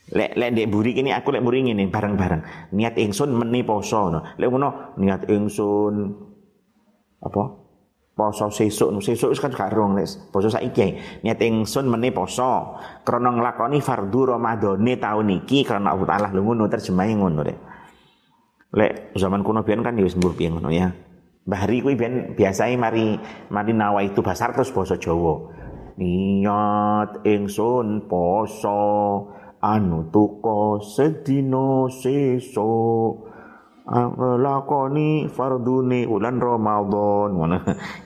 Lek 0.05 0.37
lek 0.37 0.49
ndek 0.53 0.69
buri 0.69 1.01
ini 1.01 1.17
aku 1.17 1.33
lek 1.33 1.41
buri 1.41 1.65
ini 1.65 1.89
bareng-bareng. 1.89 2.75
Niat 2.77 3.01
ingsun 3.01 3.33
meni 3.33 3.65
poso 3.65 4.13
no. 4.13 4.21
Lek 4.37 4.49
ngono 4.53 4.99
niat 5.01 5.25
ingsun 5.31 5.95
apa? 7.25 7.64
Poso 8.15 8.47
sesuk, 8.47 8.95
sesuk 9.03 9.35
kan 9.35 9.51
gak 9.51 9.75
rong 9.75 9.99
lek 9.99 10.07
poso 10.31 10.47
saiki. 10.47 10.95
Niat 11.27 11.43
ingsun 11.43 11.91
meni 11.91 12.15
poso 12.15 12.79
krana 13.03 13.35
nglakoni 13.35 13.83
fardhu 13.83 14.31
Ramadhane 14.31 14.95
taun 15.03 15.35
iki 15.35 15.67
karena 15.67 15.91
Allah 15.91 16.07
Taala 16.07 16.29
lho 16.31 16.47
ngono 16.47 16.71
terjemahe 16.71 17.11
ngono 17.19 17.43
rek. 17.43 17.59
Lek 18.71 19.19
zaman 19.19 19.43
kuno 19.43 19.67
biyen 19.67 19.83
kan 19.83 19.99
ya 19.99 20.07
wis 20.07 20.15
mbur 20.15 20.39
piye 20.39 20.47
ngono 20.47 20.71
ya. 20.71 20.95
Bahri 21.43 21.83
kuwi 21.83 21.99
biyen 21.99 22.39
biasae 22.39 22.79
mari 22.79 23.19
mari 23.51 23.75
nawa 23.75 24.07
itu 24.07 24.23
basar 24.23 24.55
terus 24.55 24.71
basa 24.71 24.95
Jawa. 24.95 25.51
Niat 25.99 27.27
ingsun 27.27 28.07
poso 28.07 28.79
anu 29.59 30.07
tuko 30.15 30.79
sedino 30.79 31.91
seso 31.91 32.71
lakoni 33.85 35.29
fardune 35.29 36.09
ulan 36.09 36.41
Ramadan. 36.41 37.29
Ngono. 37.37 37.57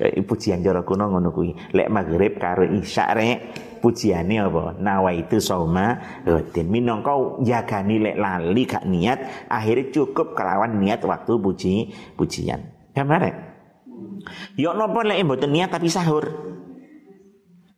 Ya, 0.03 0.11
pujian 0.29 0.63
jara 0.63 0.83
kuno 0.83 1.07
ngono 1.07 1.31
kuwi. 1.31 1.55
Lek 1.75 1.89
maghrib 1.91 2.39
karo 2.43 2.67
isya 2.67 3.15
rek 3.15 3.39
pujiane 3.79 4.43
apa? 4.43 4.75
Nawaitu 4.79 5.39
sauma 5.39 6.03
rutin 6.27 6.67
minangka 6.67 7.15
jagani 7.47 8.03
lek 8.03 8.17
lali 8.19 8.63
gak 8.67 8.85
niat 8.91 9.47
akhirnya 9.47 9.91
cukup 9.95 10.35
kelawan 10.35 10.83
niat 10.83 11.03
waktu 11.07 11.33
puji 11.39 11.75
pujian. 12.19 12.93
Gambar 12.95 13.19
rek? 13.23 13.37
Yo 14.59 14.75
napa 14.75 15.07
lek 15.07 15.23
mboten 15.23 15.55
niat 15.55 15.71
tapi 15.71 15.87
sahur? 15.87 16.27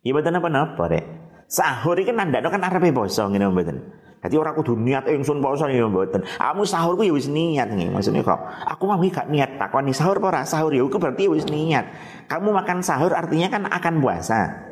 Ya 0.01 0.17
mboten 0.17 0.41
apa-apa 0.41 0.85
rek. 0.89 1.07
Sahur 1.51 1.99
iki 2.01 2.15
nandakno 2.15 2.49
kan 2.49 2.65
arepe 2.65 2.95
poso 2.97 3.29
ngene 3.29 3.53
mboten. 3.53 3.77
Dadi 4.21 4.37
ora 4.37 4.53
kudu 4.53 4.77
niat 4.77 5.09
ingsun 5.09 5.41
poso 5.41 5.65
ya 5.65 5.89
mboten. 5.89 6.21
Kamu 6.21 6.63
sahur 6.69 6.93
ku 6.93 7.03
ya 7.09 7.13
wis 7.17 7.33
niat 7.33 7.73
nih. 7.73 7.89
Maksudnya 7.89 8.21
kok 8.21 8.37
aku 8.69 8.85
mau 8.85 9.01
gak 9.01 9.33
niat 9.33 9.57
takoni 9.57 9.97
sahur 9.97 10.21
apa 10.21 10.27
ora 10.29 10.43
sahur 10.45 10.77
ya 10.77 10.85
iku 10.85 11.01
berarti 11.01 11.25
ya 11.25 11.31
wis 11.33 11.49
niat. 11.49 11.85
Kamu 12.29 12.53
makan 12.53 12.85
sahur 12.85 13.17
artinya 13.17 13.49
kan 13.49 13.65
akan 13.65 13.95
puasa. 14.05 14.69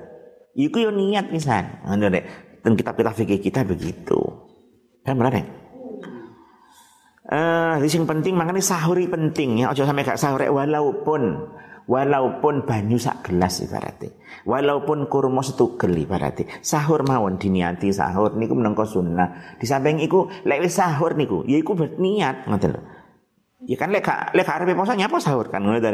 Iku 0.53 0.85
yo 0.85 0.91
niat 0.93 1.33
pisan. 1.33 1.81
Ngono 1.89 2.13
rek. 2.13 2.25
Dan 2.61 2.77
kitab-kitab 2.77 3.17
fikih 3.17 3.41
kita 3.41 3.65
begitu. 3.65 4.21
Kan 5.01 5.17
benar 5.17 5.33
rek? 5.41 5.47
Eh, 7.29 7.77
uh, 7.77 7.81
yang 7.81 8.05
penting 8.05 8.37
makanya 8.37 8.61
sahuri 8.61 9.09
penting 9.09 9.65
ya. 9.65 9.73
Ojo 9.73 9.89
sampai 9.89 10.05
gak 10.05 10.21
sahur 10.21 10.45
walaupun 10.45 11.41
walaupun 11.89 12.69
banyu 12.69 13.01
sak 13.01 13.33
gelas 13.33 13.65
ibaratnya 13.65 14.13
walaupun 14.45 15.09
kurma 15.09 15.41
setugel 15.41 15.97
ibaratnya 15.97 16.61
sahur 16.61 17.03
mawon 17.03 17.41
diniati 17.41 17.89
sahur 17.91 18.37
niku 18.37 18.53
menengko 18.53 18.85
sunnah 18.85 19.57
di 19.57 19.65
samping 19.65 19.99
iku 20.05 20.29
lek 20.45 20.69
sahur 20.69 21.17
niku 21.17 21.43
ya 21.49 21.57
iku 21.57 21.73
berniat 21.73 22.45
ngoten 22.47 22.77
lho 22.77 22.83
Ya 23.67 23.75
kan 23.75 23.91
lek 23.91 24.07
lek 24.39 24.47
arepe 24.47 24.71
poso 24.79 24.95
nyapa 24.95 25.19
sahur 25.19 25.51
kan 25.51 25.67
ngono 25.67 25.83
to 25.83 25.91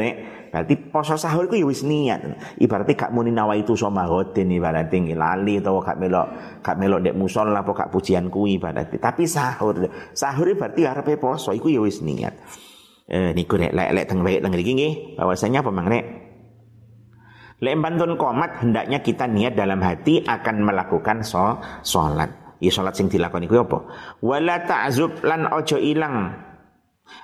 Berarti 0.53 0.77
poso 0.85 1.17
sahur 1.17 1.49
iku 1.49 1.57
ya 1.57 1.65
wis 1.65 1.81
niat. 1.81 2.21
Ibaratnya 2.61 2.93
gak 2.93 3.09
muni 3.09 3.33
nawa 3.33 3.57
itu 3.57 3.73
sama 3.73 4.05
goten 4.05 4.53
ibaratnya 4.53 5.17
lali 5.17 5.57
utawa 5.57 5.81
gak 5.81 5.97
melok 5.97 6.27
gak 6.61 6.77
melok 6.77 7.01
dek 7.01 7.17
musola 7.17 7.65
apa 7.65 7.73
gak 7.73 7.89
pujian 7.89 8.29
kuwi 8.29 8.61
ibaratnya. 8.61 9.01
Tapi 9.01 9.25
sahur 9.25 9.81
sahur 10.13 10.45
berarti 10.53 10.85
arepe 10.85 11.17
poso 11.17 11.57
iku 11.57 11.73
ya 11.73 11.81
wis 11.81 12.05
niat. 12.05 12.37
Eh, 13.05 13.37
niku 13.37 13.61
rek 13.61 13.69
lek 13.69 13.89
lek 13.93 14.05
teng 14.09 14.25
baik 14.25 14.41
teng 14.41 14.49
mriki 14.49 14.73
nggih 14.73 14.93
bahwasanya 15.21 15.61
apa 15.61 15.69
mang 15.69 15.85
rek 15.85 16.05
Lek 17.61 17.77
bantun 17.79 18.19
komat 18.19 18.65
hendaknya 18.65 18.99
kita 18.99 19.31
niat 19.31 19.55
dalam 19.55 19.79
hati 19.79 20.19
akan 20.27 20.67
melakukan 20.67 21.23
so, 21.23 21.55
sholat. 21.87 22.27
Ya 22.59 22.67
sholat 22.67 22.99
sing 22.99 23.07
dilakoni 23.07 23.47
kuwi 23.47 23.63
apa? 23.63 23.79
Wala 24.19 24.59
ta'zub 24.67 25.23
lan 25.23 25.47
ojo 25.47 25.79
ilang 25.79 26.35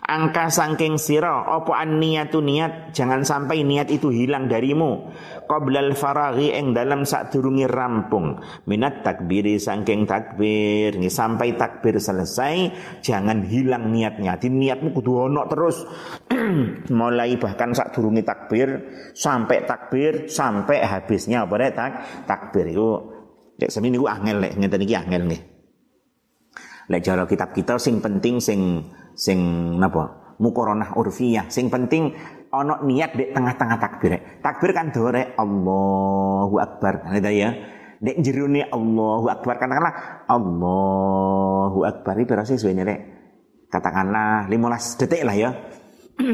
Angka 0.01 0.51
sangking 0.51 0.99
siro, 0.99 1.45
opo 1.45 1.71
an 1.71 2.01
niatu 2.01 2.43
niat, 2.43 2.91
jangan 2.91 3.23
sampai 3.23 3.63
niat 3.63 3.87
itu 3.93 4.11
hilang 4.11 4.49
darimu. 4.49 5.07
Qoblal 5.45 5.93
faraghi 5.95 6.51
eng 6.51 6.75
dalam 6.75 7.07
sak 7.07 7.31
durungi 7.31 7.69
rampung. 7.69 8.41
Minat 8.67 9.07
takbiri 9.07 9.55
sangking 9.55 10.09
takbir, 10.09 10.99
sampai 11.05 11.55
takbir 11.55 12.01
selesai, 12.01 12.55
jangan 12.99 13.45
hilang 13.45 13.93
niatnya. 13.93 14.35
Di 14.35 14.49
niatmu 14.49 14.91
kudu 14.91 15.31
terus. 15.47 15.85
Mulai 16.99 17.37
bahkan 17.39 17.71
sak 17.71 17.93
durungi 17.93 18.25
takbir, 18.25 18.81
sampai 19.13 19.63
takbir, 19.63 20.27
sampai 20.27 20.81
habisnya 20.81 21.45
apa 21.45 21.55
tak 21.71 21.91
takbir 22.25 22.67
itu. 22.67 22.89
Lek 23.61 23.69
semini 23.69 24.01
ku 24.01 24.09
angel 24.09 24.41
lek 24.41 24.57
ngeten 24.57 24.81
iki 24.81 24.97
angel 24.97 25.23
nih. 25.29 25.50
Lek 26.91 27.07
cara 27.07 27.23
kitab 27.23 27.55
kita 27.55 27.79
sing 27.79 28.03
penting 28.03 28.43
sing 28.43 28.83
sing 29.15 29.39
napa? 29.79 30.35
Mukoronah 30.43 30.99
urfiyah. 30.99 31.47
Sing 31.47 31.71
penting 31.71 32.11
ono 32.51 32.83
niat 32.83 33.15
di 33.15 33.31
tengah-tengah 33.31 33.77
takbir. 33.79 34.43
Takbir 34.43 34.75
kan 34.75 34.91
dore 34.91 35.31
Allahu 35.39 36.59
Akbar. 36.59 37.07
Ada 37.07 37.31
ya. 37.31 37.49
Dek 38.01 38.19
jeruni 38.19 38.65
Allahu 38.65 39.29
Akbar 39.31 39.55
katakanlah 39.55 40.25
Allahu 40.27 41.79
Akbar. 41.87 42.19
Ini 42.19 42.27
berarti 42.27 42.59
sebenarnya 42.59 42.97
katakanlah 43.71 44.51
15 44.51 44.99
detik 44.99 45.23
lah 45.23 45.37
ya. 45.37 45.49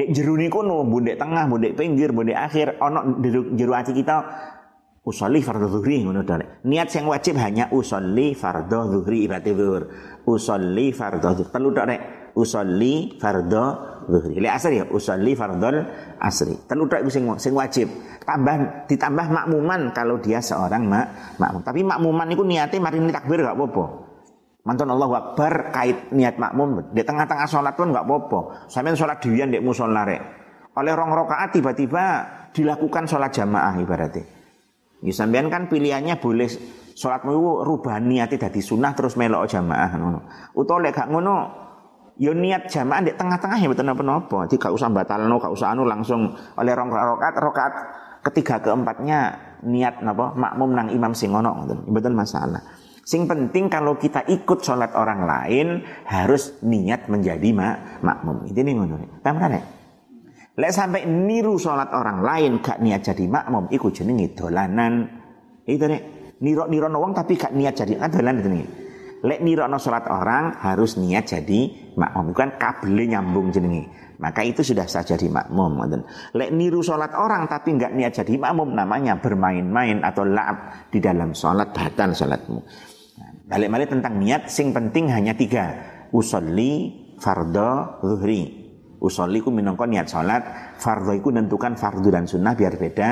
Dek 0.00 0.08
jeruni 0.16 0.48
kono 0.48 0.86
bundek 0.88 1.20
tengah 1.20 1.44
bundek 1.44 1.76
pinggir 1.76 2.14
bundek 2.14 2.40
akhir 2.40 2.80
ono 2.80 3.20
jeru 3.52 3.76
aci 3.76 3.92
kita 3.92 4.16
usolli 5.04 5.44
fardhu 5.44 5.68
zuhri 5.68 6.00
ngono 6.00 6.24
niat 6.64 6.88
yang 6.96 7.06
wajib 7.12 7.36
hanya 7.36 7.68
usolli 7.68 8.32
fardhu 8.32 9.00
zuhri 9.00 9.28
berarti 9.28 9.52
zuhur. 9.52 9.82
Usolli 10.24 10.86
fardhu 10.96 11.28
zuhri. 11.36 11.52
Telu 11.52 11.68
tok 11.76 11.86
nek? 11.86 12.00
Usolli 12.34 13.20
fardhu 13.20 13.64
zuhri. 14.08 14.40
Le 14.40 14.48
asri 14.48 14.80
ya? 14.80 14.88
Usolli 14.88 15.36
fardhul 15.36 15.76
asri. 16.16 16.56
Telu 16.64 16.88
tok 16.88 17.04
sing 17.12 17.28
sing 17.36 17.52
wajib. 17.52 17.92
Tambah 18.24 18.88
ditambah 18.88 19.26
makmuman 19.28 19.92
kalau 19.92 20.16
dia 20.16 20.40
seorang 20.40 20.88
mak 20.88 21.36
makmum. 21.36 21.60
Tapi 21.60 21.80
makmuman 21.84 22.28
itu 22.32 22.40
niatnya 22.40 22.80
mari 22.80 22.96
takbir 23.12 23.44
gak 23.44 23.52
apa-apa. 23.52 23.84
Mantan 24.64 24.88
Allah 24.96 25.12
Akbar 25.12 25.68
kait 25.76 26.08
niat 26.16 26.40
makmum. 26.40 26.96
Di 26.96 27.04
tengah-tengah 27.04 27.44
sholat 27.44 27.76
pun 27.76 27.92
gak 27.92 28.08
apa-apa. 28.08 28.72
Sampai 28.72 28.96
sholat 28.96 29.20
diwian 29.20 29.52
di 29.52 29.60
musola 29.60 30.08
rek. 30.08 30.22
Oleh 30.80 30.96
rong 30.96 31.12
rokaat 31.12 31.52
tiba-tiba 31.52 32.04
dilakukan 32.56 33.04
sholat 33.04 33.30
jamaah 33.30 33.76
ibaratnya. 33.76 34.33
Ya 35.04 35.12
sampean 35.12 35.52
kan 35.52 35.68
pilihannya 35.68 36.16
boleh 36.16 36.48
Sholat 36.94 37.26
mau 37.26 37.66
rubah 37.66 37.98
niatnya 37.98 38.46
dari 38.46 38.62
sunnah 38.62 38.94
terus 38.94 39.18
melok 39.18 39.50
jamaah 39.50 39.90
ngono. 39.98 40.20
Lek 40.54 40.94
gak 40.94 41.10
ngono 41.10 41.36
ya 42.14 42.30
niat 42.30 42.70
jamaah 42.70 43.02
di 43.02 43.10
tengah-tengah 43.18 43.58
ya 43.58 43.66
betul 43.66 43.90
apa-apa. 43.90 44.46
Jadi 44.46 44.62
gak 44.62 44.74
usah 44.78 44.94
batalno, 44.94 45.42
gak 45.42 45.50
usah 45.50 45.74
anu 45.74 45.82
langsung 45.82 46.30
oleh 46.54 46.70
rong 46.70 46.94
rakaat 46.94 47.34
rakaat 47.34 47.74
ketiga 48.30 48.62
keempatnya 48.62 49.18
niat 49.66 50.06
napa 50.06 50.38
makmum 50.38 50.70
nang 50.70 50.88
imam 50.94 51.10
sing 51.18 51.34
ngono 51.34 51.50
ngoten. 51.66 51.78
Betul 51.90 52.14
masalah. 52.14 52.62
Sing 53.02 53.26
penting 53.26 53.66
kalau 53.66 53.98
kita 53.98 54.22
ikut 54.30 54.62
sholat 54.62 54.94
orang 54.94 55.26
lain 55.26 55.82
harus 56.06 56.62
niat 56.62 57.10
menjadi 57.10 57.50
mak 57.50 58.06
makmum. 58.06 58.46
Ini 58.46 58.70
ngono. 58.70 59.18
Paham 59.18 59.42
kan 59.42 59.50
Lek 60.54 60.70
sampai 60.70 61.02
niru 61.10 61.58
sholat 61.58 61.90
orang 61.90 62.22
lain 62.22 62.62
gak 62.62 62.78
niat 62.78 63.02
jadi 63.02 63.26
makmum, 63.26 63.66
ikut 63.74 63.90
jenenge 63.90 64.38
dolanan. 64.38 65.02
Itu 65.66 65.90
nih 65.90 66.00
niro-niro 66.38 66.86
wong 66.94 67.10
tapi 67.10 67.34
gak 67.34 67.50
niat 67.58 67.74
jadi 67.74 67.98
adalan 67.98 68.38
itu 68.38 68.48
nih. 68.54 68.66
Lek 69.26 69.42
niro 69.42 69.66
no 69.66 69.82
sholat 69.82 70.06
orang 70.06 70.54
harus 70.62 70.94
niat 70.94 71.26
jadi 71.26 71.90
makmum. 71.98 72.30
Bukan 72.30 72.54
kabelnya 72.54 73.18
nyambung 73.18 73.50
jenenge. 73.50 73.90
Maka 74.22 74.46
itu 74.46 74.62
sudah 74.62 74.86
sah 74.86 75.02
jadi 75.02 75.26
makmum. 75.26 75.90
Lek 76.38 76.54
niru 76.54 76.86
sholat 76.86 77.18
orang 77.18 77.50
tapi 77.50 77.74
nggak 77.74 77.90
niat 77.90 78.12
jadi 78.22 78.38
makmum 78.38 78.78
namanya 78.78 79.18
bermain-main 79.18 80.06
atau 80.06 80.22
laab 80.22 80.86
di 80.94 81.02
dalam 81.02 81.34
sholat 81.34 81.74
batal 81.74 82.14
sholatmu. 82.14 82.62
Nah, 83.18 83.30
balik-balik 83.50 83.90
tentang 83.90 84.22
niat, 84.22 84.46
sing 84.46 84.70
penting 84.70 85.10
hanya 85.10 85.34
tiga. 85.34 85.74
Usolli, 86.14 86.94
fardo, 87.18 87.98
zuhri 88.06 88.63
usolli 89.04 89.44
ku 89.44 89.52
minangka 89.52 89.84
niat 89.84 90.08
salat 90.08 90.42
fardhu 90.80 91.12
iku 91.12 91.28
nentukan 91.28 91.76
fardu 91.76 92.08
dan 92.08 92.24
sunnah 92.24 92.56
biar 92.56 92.80
beda 92.80 93.08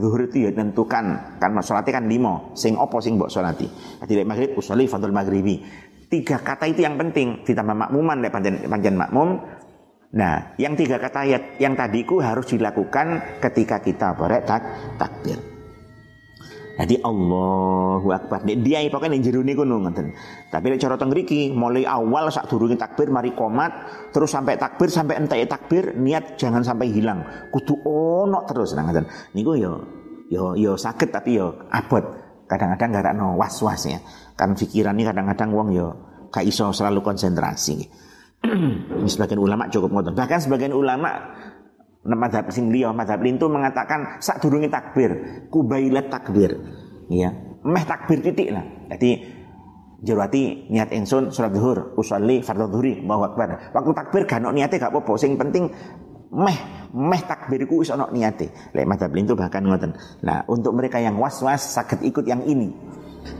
zuhur 0.00 0.24
itu 0.24 0.48
ya 0.48 0.50
nentukan 0.56 1.36
kan 1.36 1.50
salatnya 1.60 2.00
kan 2.00 2.04
limo 2.08 2.56
sing 2.56 2.80
opo 2.80 3.04
sing 3.04 3.20
mbok 3.20 3.28
salati 3.28 3.68
dadi 4.00 4.24
maghrib 4.24 4.56
usolli 4.56 4.88
fardhu 4.88 5.12
maghribi 5.12 5.56
Tiga 6.14 6.38
kata 6.38 6.70
itu 6.70 6.84
yang 6.86 6.94
penting 6.94 7.42
ditambah 7.42 7.74
makmuman 7.74 8.22
lek 8.22 8.30
panjen, 8.30 8.54
panjen 8.68 8.94
makmum. 8.94 9.40
Nah, 10.14 10.54
yang 10.62 10.78
tiga 10.78 11.02
kata 11.02 11.26
yang 11.58 11.74
tadiku 11.74 12.22
harus 12.22 12.46
dilakukan 12.54 13.40
ketika 13.42 13.82
kita 13.82 14.14
berek 14.14 14.46
tak, 14.46 14.62
takbir. 14.94 15.53
Jadi 16.74 16.98
Allahu 16.98 18.08
Akbar. 18.10 18.42
Dia 18.42 18.82
pokoknya 18.90 19.14
ning 19.14 19.22
jero 19.22 19.46
niku 19.46 19.62
ngoten. 19.62 20.10
Tapi 20.50 20.64
nek 20.74 20.80
cara 20.82 20.98
teng 20.98 21.14
mulai 21.54 21.86
awal 21.86 22.34
sak 22.34 22.50
durunge 22.50 22.74
takbir 22.74 23.14
mari 23.14 23.30
komat 23.30 23.70
terus 24.10 24.34
sampai 24.34 24.58
takbir 24.58 24.90
sampai 24.90 25.22
entek 25.22 25.46
takbir 25.46 25.94
niat 25.94 26.34
jangan 26.34 26.66
sampai 26.66 26.90
hilang. 26.90 27.22
Kudu 27.54 27.78
ono 27.86 28.42
terus 28.42 28.74
nah 28.74 28.82
ngoten. 28.90 29.06
Niku 29.38 29.54
yo 29.54 29.72
yo 30.26 30.58
yo 30.58 30.74
sakit 30.74 31.14
tapi 31.14 31.38
yo 31.38 31.54
abot. 31.70 32.02
Kadang-kadang 32.44 32.88
gak 33.00 33.14
no 33.16 33.38
was-was 33.38 33.88
ya. 33.88 33.98
Kan 34.36 34.52
pikiran 34.52 34.98
ini 34.98 35.06
kadang-kadang 35.06 35.54
wong 35.54 35.68
yo 35.72 35.86
gak 36.34 36.42
iso 36.42 36.74
selalu 36.74 37.00
konsentrasi. 37.00 37.86
sebagian 39.12 39.40
ulama 39.40 39.70
cukup 39.70 39.90
ngoten. 39.94 40.12
Bahkan 40.12 40.38
sebagian 40.42 40.74
ulama 40.76 41.32
madhab 42.12 42.52
sing 42.52 42.68
liya 42.68 42.92
madhab 42.92 43.24
lintu 43.24 43.48
mengatakan 43.48 44.20
sak 44.20 44.44
durungi 44.44 44.68
takbir, 44.68 45.44
kubailat 45.48 46.12
takbir. 46.12 46.60
Ya, 47.08 47.32
meh 47.64 47.84
takbir 47.84 48.20
titik 48.20 48.52
lah. 48.52 48.64
Jadi 48.92 49.24
jurwati 50.04 50.68
niat 50.68 50.92
ingsun 50.92 51.32
salat 51.32 51.56
zuhur, 51.56 51.96
usolli 51.96 52.44
fardhu 52.44 52.68
dhuhri, 52.68 53.00
Allahu 53.00 53.32
akbar. 53.32 53.72
Waktu 53.72 53.90
takbir 53.96 54.22
gak 54.28 54.44
niate 54.52 54.76
gak 54.76 54.92
apa-apa, 54.92 55.16
sing 55.16 55.40
penting 55.40 55.72
meh 56.28 56.58
meh 56.92 57.22
takbirku 57.24 57.80
wis 57.80 57.88
ana 57.88 58.12
niate. 58.12 58.52
Lek 58.76 58.84
madhab 58.84 59.10
lintu 59.16 59.32
bahkan 59.32 59.64
ngoten. 59.64 59.96
Nah, 60.20 60.44
untuk 60.44 60.76
mereka 60.76 61.00
yang 61.00 61.16
was-was 61.16 61.72
sakit 61.72 62.04
ikut 62.04 62.28
yang 62.28 62.44
ini. 62.44 62.68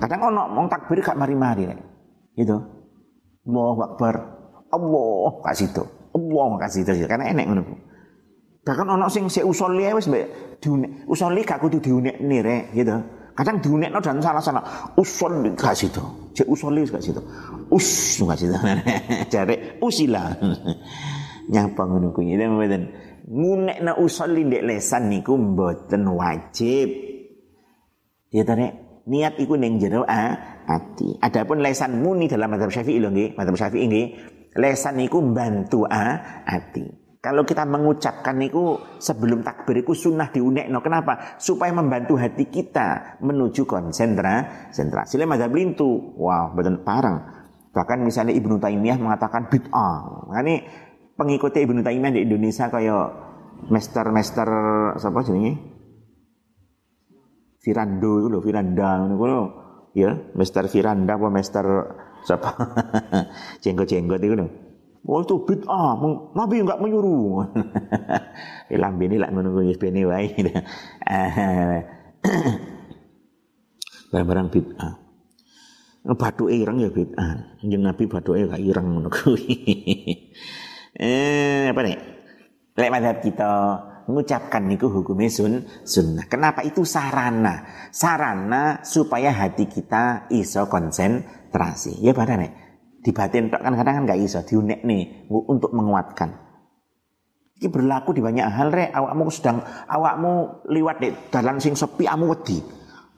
Kadang 0.00 0.32
ono 0.32 0.48
mong 0.48 0.72
takbir 0.72 1.04
gak 1.04 1.20
mari-mari 1.20 1.68
Gitu. 2.34 2.56
Allahu 3.44 3.80
akbar. 3.84 4.14
Allah 4.72 5.30
kasih 5.52 5.68
itu. 5.70 5.84
Allah 6.16 6.48
kasih 6.66 6.80
itu 6.82 7.04
karena 7.04 7.30
enek 7.30 7.46
ngono. 7.46 7.62
Bahkan 8.64 8.86
ono 8.88 9.06
sing 9.12 9.28
se 9.28 9.44
usoli 9.44 9.84
wis 9.92 10.08
mbek 10.08 10.56
diunek. 10.64 11.04
Usoli 11.04 11.44
gak 11.44 11.60
kudu 11.60 11.84
diunekne 11.84 12.38
rek 12.40 12.64
gitu. 12.72 12.96
Kadang 13.36 13.60
diunekno 13.60 14.00
dan 14.00 14.24
salah 14.24 14.40
salah. 14.40 14.64
Usol 14.96 15.52
gak 15.52 15.76
situ. 15.76 16.00
Cek 16.32 16.48
usoli 16.48 16.88
gak 16.88 17.04
situ. 17.04 17.20
Us 17.68 18.16
gak 18.24 18.40
situ. 18.40 18.56
Jare 19.32 19.76
usila. 19.84 20.32
Nyapa 21.52 21.82
ngono 21.84 22.16
kuwi. 22.16 22.40
Itu 22.40 22.44
mboten. 22.48 22.82
Ngunekna 23.28 24.00
usoli 24.00 24.48
ndek 24.48 24.64
lesan 24.64 25.12
niku 25.12 25.36
mboten 25.36 26.08
wajib. 26.08 26.88
Ya 28.32 28.48
ta 28.48 28.56
Niat 29.04 29.36
iku 29.36 29.60
ning 29.60 29.76
jero 29.76 30.00
ati. 30.08 31.20
Adapun 31.20 31.60
lesan 31.60 32.00
muni 32.00 32.24
dalam 32.24 32.48
mazhab 32.48 32.72
Syafi'i 32.72 32.96
lho 32.96 33.12
nggih, 33.12 33.36
mazhab 33.36 33.52
Syafi'i 33.52 33.84
nggih. 33.84 34.06
Lesan 34.56 34.96
niku 34.96 35.20
bantu 35.20 35.84
ah, 35.84 36.40
ati. 36.48 37.03
Kalau 37.24 37.40
kita 37.40 37.64
mengucapkan 37.64 38.36
itu 38.44 38.76
sebelum 39.00 39.40
takbir 39.40 39.80
itu 39.80 39.96
sunnah 39.96 40.28
diunekno. 40.28 40.84
Kenapa? 40.84 41.40
Supaya 41.40 41.72
membantu 41.72 42.20
hati 42.20 42.52
kita 42.52 43.16
menuju 43.24 43.64
konsentra, 43.64 44.68
konsentrasi. 44.68 45.16
Sila 45.16 45.24
mazhab 45.24 45.56
lintu. 45.56 46.20
Wow, 46.20 46.52
betul 46.52 46.84
parang. 46.84 47.24
Bahkan 47.72 48.04
misalnya 48.04 48.36
Ibnu 48.36 48.60
Taimiyah 48.60 49.00
mengatakan 49.00 49.48
bid'ah. 49.48 50.28
Nah, 50.36 50.40
ini 50.44 50.68
pengikutnya 51.16 51.64
Ibnu 51.64 51.80
Taimiyah 51.80 52.12
di 52.12 52.20
Indonesia 52.28 52.68
kayak 52.68 53.06
master-master 53.72 54.48
siapa 55.00 55.24
jenenge? 55.24 55.52
Firando 57.56 58.20
itu 58.20 58.28
loh, 58.28 58.44
Firanda 58.44 59.00
itu 59.08 59.24
loh. 59.24 59.46
Ya, 59.96 60.12
Master 60.36 60.68
Firanda 60.68 61.16
apa 61.16 61.32
Master 61.32 61.64
siapa? 62.28 62.52
jenggot-jenggot 63.64 64.20
itu 64.20 64.36
loh. 64.36 64.63
Oh 65.04 65.20
itu 65.20 65.36
bid'ah, 65.44 66.00
Nabi 66.32 66.64
enggak 66.64 66.80
menyuruh. 66.80 67.44
ya 68.72 68.76
lambe 68.80 69.04
ini 69.04 69.20
lah 69.20 69.28
menunggu 69.28 69.60
bene 69.76 70.08
wae. 70.08 70.32
Barang-barang 74.08 74.48
bid'ah. 74.48 74.94
Batu 76.16 76.48
ireng 76.48 76.80
ya 76.80 76.88
bid'ah. 76.88 77.60
Yang 77.60 77.82
Nabi 77.84 78.02
batu 78.08 78.32
gak 78.32 78.64
ireng 78.64 78.96
ngono 78.96 79.12
Eh 80.94 81.68
apa 81.68 81.80
nih? 81.84 81.98
Lek 82.72 82.90
madhab 82.90 83.20
kita 83.20 83.50
mengucapkan 84.08 84.64
niku 84.64 84.88
hukumnya 84.88 85.28
sun 85.28 85.68
sunnah. 85.84 86.24
Kenapa 86.32 86.64
itu 86.64 86.88
sarana? 86.88 87.88
Sarana 87.92 88.80
supaya 88.80 89.36
hati 89.36 89.68
kita 89.68 90.32
iso 90.32 90.64
konsentrasi. 90.64 92.00
Ya 92.00 92.16
pada 92.16 92.40
nih 92.40 92.63
dibatin 93.04 93.52
kan 93.52 93.76
kadang 93.76 93.94
kan 94.00 94.02
nggak 94.08 94.20
iso. 94.24 94.40
Diunek 94.40 94.80
nih 94.80 95.28
untuk 95.28 95.76
menguatkan. 95.76 96.40
Ini 97.60 97.68
berlaku 97.70 98.16
di 98.16 98.24
banyak 98.24 98.46
hal 98.48 98.72
rek. 98.72 98.90
Awakmu 98.96 99.24
sedang 99.28 99.60
awakmu 99.86 100.64
liwat 100.72 100.96
di 100.98 101.12
dalam 101.28 101.60
sing 101.60 101.76
sepi 101.76 102.08
amu 102.08 102.32
wedi. 102.32 102.58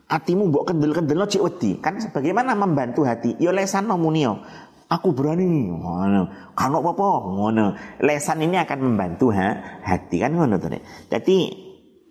Hatimu 0.07 0.51
mbok 0.51 0.71
kendel-kendel 0.71 1.23
cek 1.25 1.41
wedi. 1.41 1.71
Kan 1.79 2.03
bagaimana 2.11 2.53
membantu 2.53 3.07
hati. 3.07 3.39
Yo 3.39 3.55
lesan 3.55 3.87
nomunio 3.87 4.43
aku 4.91 5.15
berani. 5.15 5.71
Ngono. 5.71 6.53
Kan 6.53 6.75
apa-apa? 6.75 7.07
Ngono. 7.31 7.65
Lesan 8.03 8.43
ini 8.43 8.59
akan 8.59 8.79
membantu 8.83 9.31
ha 9.31 9.79
hati. 9.87 10.19
Kan 10.19 10.35
ngono 10.35 10.59
tuh 10.59 10.75
jadi 11.07 11.37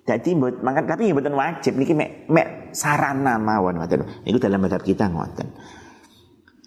jadi 0.07 0.31
buat 0.39 0.65
makan 0.65 0.85
tapi 0.89 1.13
bukan 1.13 1.37
wajib. 1.37 1.77
Niki 1.77 1.93
mek 1.93 2.27
mek 2.33 2.73
sarana 2.73 3.37
mawon 3.37 3.85
ngoten. 3.85 4.25
Itu 4.25 4.41
dalam 4.41 4.65
madhab 4.65 4.81
kita 4.81 5.13
ngoten 5.13 5.77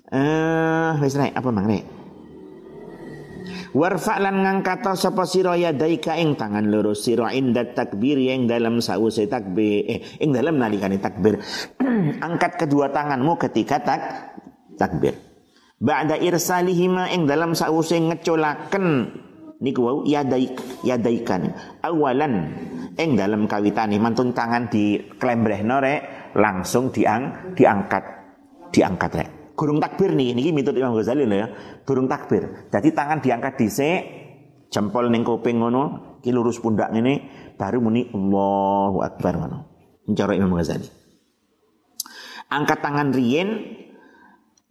Eh, 0.09 0.91
wis 1.05 1.13
nek 1.13 1.37
apa 1.37 1.49
mang 1.53 1.69
nek? 1.69 1.85
Warfa 3.69 4.17
lan 4.17 4.41
ngangkat 4.41 4.97
sapa 4.97 5.29
sira 5.29 5.53
yadaika 5.53 6.17
ing 6.17 6.33
tangan 6.33 6.65
loro 6.73 6.97
sira 6.97 7.29
inda 7.29 7.61
takbir 7.77 8.17
yang 8.17 8.49
dalam 8.49 8.81
sause 8.81 9.29
takbir 9.29 9.85
eh 9.85 10.01
ing 10.17 10.33
dalam 10.33 10.57
nalikane 10.57 10.97
takbir. 10.97 11.37
Angkat 12.25 12.65
kedua 12.65 12.89
tanganmu 12.89 13.37
ketika 13.37 13.77
tak 13.85 14.01
takbir. 14.81 15.13
Ba'da 15.77 16.17
irsalihima 16.17 17.13
ing 17.13 17.29
dalam 17.29 17.53
sause 17.53 17.93
ngecolaken 18.01 18.85
niku 19.61 19.85
wau 19.85 19.97
yadaik 20.01 20.57
yadaikan 20.81 21.53
awalan 21.85 22.49
ing 22.97 23.13
dalam 23.13 23.45
kawitane 23.45 24.01
mantun 24.01 24.33
tangan 24.33 24.65
di 24.73 24.97
klembrehno 25.21 25.77
rek 25.77 26.33
langsung 26.33 26.89
diang 26.89 27.53
diangkat 27.53 28.03
diangkat 28.71 29.11
rek 29.13 29.38
Gurung 29.59 29.83
takbir 29.83 30.15
nih, 30.15 30.31
ini 30.31 30.55
miturut 30.55 30.79
Imam 30.79 30.95
Ghazali 30.95 31.27
ya. 31.27 31.51
Gurung 31.83 32.07
takbir. 32.07 32.71
Jadi 32.71 32.95
tangan 32.95 33.19
diangkat 33.19 33.59
dhisik, 33.59 33.99
jempol 34.71 35.11
ning 35.11 35.27
kuping 35.27 35.59
ngono, 35.59 36.15
ki 36.23 36.31
lurus 36.31 36.63
pundak 36.63 36.95
ini 36.95 37.27
baru 37.59 37.83
muni 37.83 38.07
Allahu 38.07 39.03
Akbar 39.03 39.35
ngono. 39.35 39.59
Cara 40.15 40.31
Imam 40.31 40.55
Ghazali. 40.55 40.87
Angkat 42.55 42.79
tangan 42.79 43.11
riyen 43.11 43.67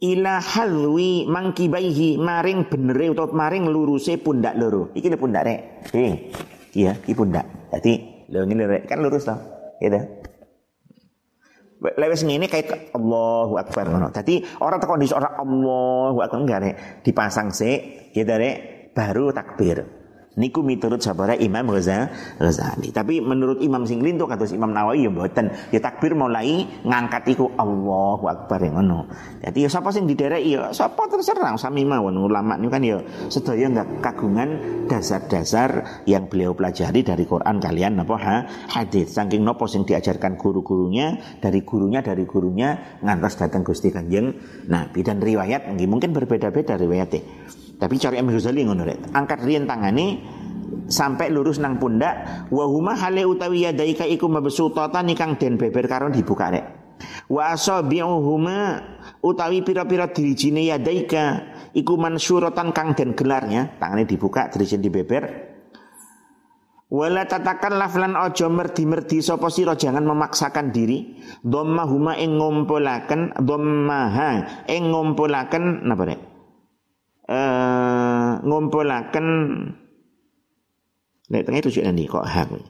ila 0.01 0.41
halwi 0.41 1.29
mangkibaihi 1.29 2.17
maring 2.17 2.73
benere 2.73 3.13
utawa 3.13 3.45
maring 3.45 3.69
luruse 3.69 4.17
pundak 4.17 4.57
loro. 4.57 4.89
Iki 4.97 5.21
pundak 5.21 5.45
rek. 5.45 5.61
Eh, 5.93 6.33
iya, 6.73 6.97
iki 6.97 7.13
pundak. 7.13 7.45
Jadi 7.77 8.25
lho 8.33 8.41
ngene 8.49 8.89
kan 8.89 9.05
lurus 9.05 9.29
toh. 9.29 9.37
Gitu 9.85 10.18
lewes 11.79 12.27
ini 12.27 12.47
kayak 12.51 12.95
Allahu 12.95 13.55
Akbar 13.59 13.87
ngono. 13.87 14.11
Dadi 14.11 14.43
orang 14.63 14.79
tekan 14.83 14.99
di 14.99 15.09
orang 15.15 15.35
Allahu 15.39 16.19
Akbar 16.23 16.39
enggak 16.43 16.61
dipasang 17.07 17.55
sik 17.55 18.11
gitu 18.15 18.35
rek 18.35 18.91
baru 18.95 19.31
takbir. 19.31 19.98
Niku 20.37 20.63
miturut 20.63 21.03
sabara 21.03 21.35
Imam 21.35 21.73
Ghazali. 21.73 22.95
Tapi 22.95 23.19
menurut 23.19 23.59
Imam 23.65 23.83
sing 23.89 24.05
lintu 24.05 24.29
kados 24.29 24.55
Imam 24.55 24.71
Nawawi 24.71 25.09
ya 25.09 25.11
mboten. 25.11 25.51
Ya 25.75 25.81
takbir 25.83 26.15
mulai 26.15 26.63
ngangkat 26.87 27.35
iku 27.35 27.51
Allahu 27.59 28.29
Akbar 28.31 28.63
yang 28.63 28.79
ngono. 28.79 29.11
Jadi 29.43 29.67
ya 29.67 29.71
sapa 29.73 29.91
sing 29.91 30.07
didereki 30.07 30.55
ya 30.55 30.71
sapa 30.71 31.11
terserah 31.11 31.59
sami 31.59 31.83
mawon 31.83 32.15
ulama 32.23 32.55
niku 32.55 32.71
kan 32.71 32.85
ya 32.87 33.03
sedaya 33.33 33.67
enggak 33.67 33.89
kagungan 33.99 34.49
dasar-dasar 34.87 36.05
yang 36.07 36.31
beliau 36.31 36.55
pelajari 36.55 37.03
dari 37.03 37.27
Quran 37.27 37.59
kalian 37.59 37.99
napa 37.99 38.17
ha 38.21 38.37
hadis. 38.79 39.19
Saking 39.19 39.43
nopo 39.43 39.67
sing 39.67 39.83
diajarkan 39.83 40.39
guru-gurunya 40.39 41.19
dari 41.43 41.67
gurunya 41.67 41.99
dari 41.99 42.23
gurunya 42.29 43.01
ngantos 43.03 43.35
datang 43.41 43.67
Gusti 43.67 43.91
Kanjeng 43.91 44.31
Nabi 44.71 45.03
dan 45.03 45.19
riwayat 45.19 45.67
mungkin 45.89 46.13
berbeda-beda 46.15 46.77
riwayatnya. 46.77 47.68
Tapi 47.79 47.95
cari 47.97 48.19
Imam 48.19 48.35
Ghazali 48.35 48.67
ngono 48.67 48.83
rek. 48.83 49.15
Angkat 49.15 49.47
riyen 49.47 49.65
tangane 49.65 50.19
sampai 50.91 51.31
lurus 51.31 51.63
nang 51.63 51.79
pundak 51.79 52.49
wa 52.51 52.65
huma 52.67 52.99
hale 52.99 53.23
utawi 53.23 53.65
yadaika 53.71 54.05
iku 54.09 54.27
mabsutatan 54.27 55.15
ikang 55.15 55.39
den 55.39 55.55
beber 55.55 55.87
karon 55.87 56.11
dibuka 56.11 56.51
rek. 56.51 56.67
Wa 57.31 57.55
asabi'uhuma 57.55 58.59
utawi 59.23 59.63
pira-pira 59.63 60.11
dirijine 60.11 60.67
yadaika 60.67 61.55
iku 61.71 61.95
mansyuratan 61.95 62.75
kang 62.75 62.99
den 62.99 63.15
gelarnya, 63.15 63.79
tangane 63.79 64.03
dibuka 64.03 64.51
dirijine 64.51 64.83
dibeber. 64.83 65.25
Wala 66.89 67.29
tatakan 67.29 67.77
laflan 67.77 68.17
ojo 68.17 68.49
merdi-merdi 68.49 69.21
sopo 69.21 69.53
siro 69.53 69.77
jangan 69.77 70.09
memaksakan 70.09 70.73
diri. 70.73 71.21
Dhamma 71.45 71.85
huma 71.85 72.17
ing 72.17 72.41
ngumpulaken 72.41 73.37
dhammaha 73.45 74.65
ing 74.73 74.89
ngumpulaken 74.89 75.85
napa? 75.85 76.28
Eh 77.29 78.31
ngumpulaken 78.41 79.29
Nek 81.29 81.45
tengah 81.45 81.61
itu 81.61 81.85
nanti 81.85 82.09
kok 82.09 82.25
ha 82.25 82.43
kuwi. 82.49 82.65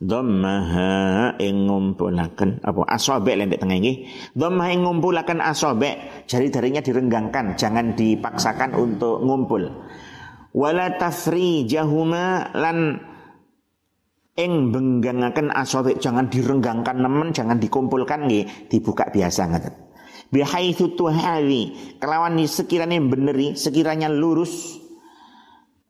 Dhammaha 0.00 1.36
ing 1.36 1.68
ngumpulaken 1.68 2.64
apa? 2.64 2.80
Asobek 2.88 3.36
lembek 3.36 3.60
tengah 3.60 3.76
ini. 3.76 4.08
Dhammaha 4.32 4.72
ing 4.72 4.80
ngumpulaken 4.80 5.44
asobek. 5.44 6.24
Jari-jarinya 6.24 6.80
direnggangkan, 6.80 7.60
jangan 7.60 7.92
dipaksakan 7.92 8.72
untuk 8.72 9.20
ngumpul. 9.20 9.68
Wala 10.56 10.96
tafrijahuma 10.96 12.56
lan 12.56 13.04
ing 14.40 14.72
benggangaken 14.72 15.52
asobek 15.52 16.00
jangan 16.00 16.32
direnggangkan 16.32 16.96
nemen 17.04 17.36
jangan 17.36 17.60
dikumpulkan 17.60 18.24
nggih. 18.24 18.72
Dibuka 18.72 19.12
biasa 19.12 19.52
ngaten 19.52 19.89
bihaitsu 20.28 20.92
tuhali 20.92 21.96
kelawan 21.96 22.36
sekiranya 22.44 23.00
beneri 23.00 23.56
sekiranya 23.56 24.12
lurus. 24.12 24.76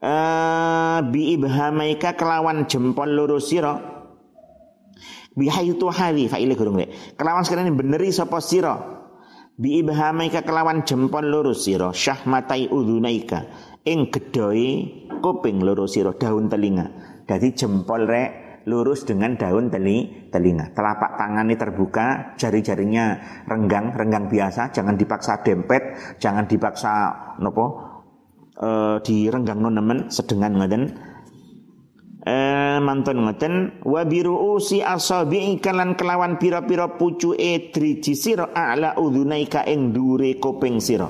Uh, 0.00 1.04
bi 1.12 1.36
ibhamaika 1.36 2.16
kelawan 2.16 2.64
jempol 2.70 3.10
lurus 3.10 3.50
sira. 3.50 3.76
Bihaitsu 5.34 5.76
tuhali 5.76 6.30
faile 6.30 6.54
gurung 6.54 6.80
kelawan 7.18 7.42
sekiranya 7.42 7.74
beneri 7.74 8.14
sapa 8.14 8.38
sira? 8.38 8.78
Bi 9.58 9.82
ibhamaika 9.82 10.46
kelawan 10.46 10.86
jempol 10.86 11.26
lurus 11.26 11.68
sira. 11.68 11.92
Syahmatai 11.92 12.72
udhunaika 12.72 13.44
ing 13.84 14.08
gedoi 14.12 14.68
kuping 15.20 15.60
loro 15.60 15.84
siro 15.84 16.16
daun 16.16 16.48
telinga. 16.48 16.86
Jadi 17.28 17.54
jempol 17.54 18.08
rek 18.08 18.30
lurus 18.68 19.08
dengan 19.08 19.38
daun 19.38 19.72
teli, 19.72 20.28
telinga. 20.28 20.76
Telapak 20.76 21.16
tangannya 21.16 21.56
terbuka, 21.56 22.36
jari-jarinya 22.36 23.16
renggang, 23.48 23.96
renggang 23.96 24.28
biasa, 24.28 24.74
jangan 24.74 24.98
dipaksa 25.00 25.40
dempet, 25.40 26.16
jangan 26.20 26.44
dipaksa 26.44 26.92
nopo 27.40 27.66
e, 28.52 29.00
direnggang 29.00 29.64
nemen 29.64 30.12
sedengan 30.12 30.52
ngoten. 30.60 30.82
E, 32.20 32.36
mantun 32.84 33.24
ngoten. 33.24 33.80
Wa 33.80 34.04
biruusi 34.04 34.84
asabi 34.84 35.56
kalan 35.56 35.96
kelawan 35.96 36.36
pira-pira 36.36 37.00
pucuke 37.00 37.72
driji 37.72 38.12
sira 38.12 38.52
a'la 38.52 39.00
udhunaika 39.00 39.64
ing 39.64 39.96
dure 39.96 40.36
kuping 40.36 40.84
sira. 40.84 41.08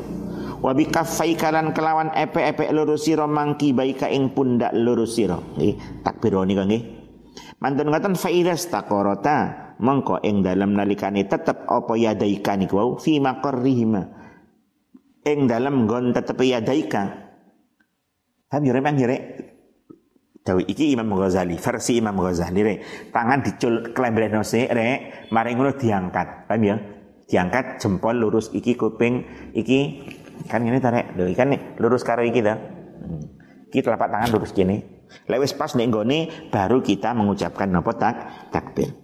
Wa 0.61 0.77
bi 0.77 0.87
kaffai 0.87 1.35
kalan 1.41 1.73
kelawan 1.73 2.13
epe-epe 2.13 2.69
loro 2.71 2.95
sira 3.01 3.25
mangki 3.25 3.73
baika 3.73 4.07
ing 4.13 4.37
pundak 4.37 4.77
loro 4.77 5.09
sira. 5.09 5.41
Nggih 5.41 6.05
takbironi 6.05 6.53
nggih 6.53 7.00
mantun 7.61 7.93
ngoten 7.93 8.17
fa 8.17 8.29
idas 8.33 8.67
taqarata 8.73 9.71
mengko 9.81 10.21
ing 10.25 10.43
dalam 10.45 10.77
nalikane 10.77 11.25
tetep 11.25 11.65
apa 11.69 11.93
yadaika 11.97 12.57
niku 12.57 12.75
wau? 12.77 12.91
Fi 12.97 13.21
maqarrihima. 13.21 14.19
Dalam 15.25 15.87
nggon 15.87 16.17
tetep 16.17 16.37
yadaika. 16.41 17.31
Paham 18.51 18.67
ya 18.67 18.73
memang 18.75 18.99
ya 18.99 19.07
Dawi 20.41 20.65
iki 20.73 20.97
Imam 20.97 21.13
Ghazali, 21.21 21.61
versi 21.61 22.01
Imam 22.01 22.17
Ghazali 22.17 22.61
re. 22.65 22.75
Tangan 23.13 23.45
dicul 23.45 23.93
kelembreno 23.93 24.41
sik 24.41 24.73
rek, 24.73 25.29
mari 25.31 25.53
ngono 25.53 25.77
diangkat. 25.77 26.49
Paham 26.49 26.63
ya? 26.65 26.77
Diangkat 27.29 27.79
jempol 27.79 28.17
lurus 28.17 28.49
iki 28.57 28.75
kuping 28.75 29.23
iki 29.53 30.01
kan 30.49 30.65
ini 30.65 30.81
tarik 30.81 31.13
lho 31.19 31.29
nih 31.29 31.77
lurus 31.77 32.07
karo 32.07 32.25
iki 32.25 32.41
dah 32.41 32.57
hmm. 32.57 33.23
kita 33.69 33.93
telapak 33.93 34.09
tangan 34.09 34.29
lurus 34.33 34.57
gini 34.57 34.81
lewis 35.27 35.57
pas 35.57 35.73
nih 35.73 35.89
goni 35.89 36.21
baru 36.53 36.85
kita 36.85 37.17
mengucapkan 37.17 37.73
nopo 37.73 37.97
tak 37.97 38.49
takbir 38.53 39.00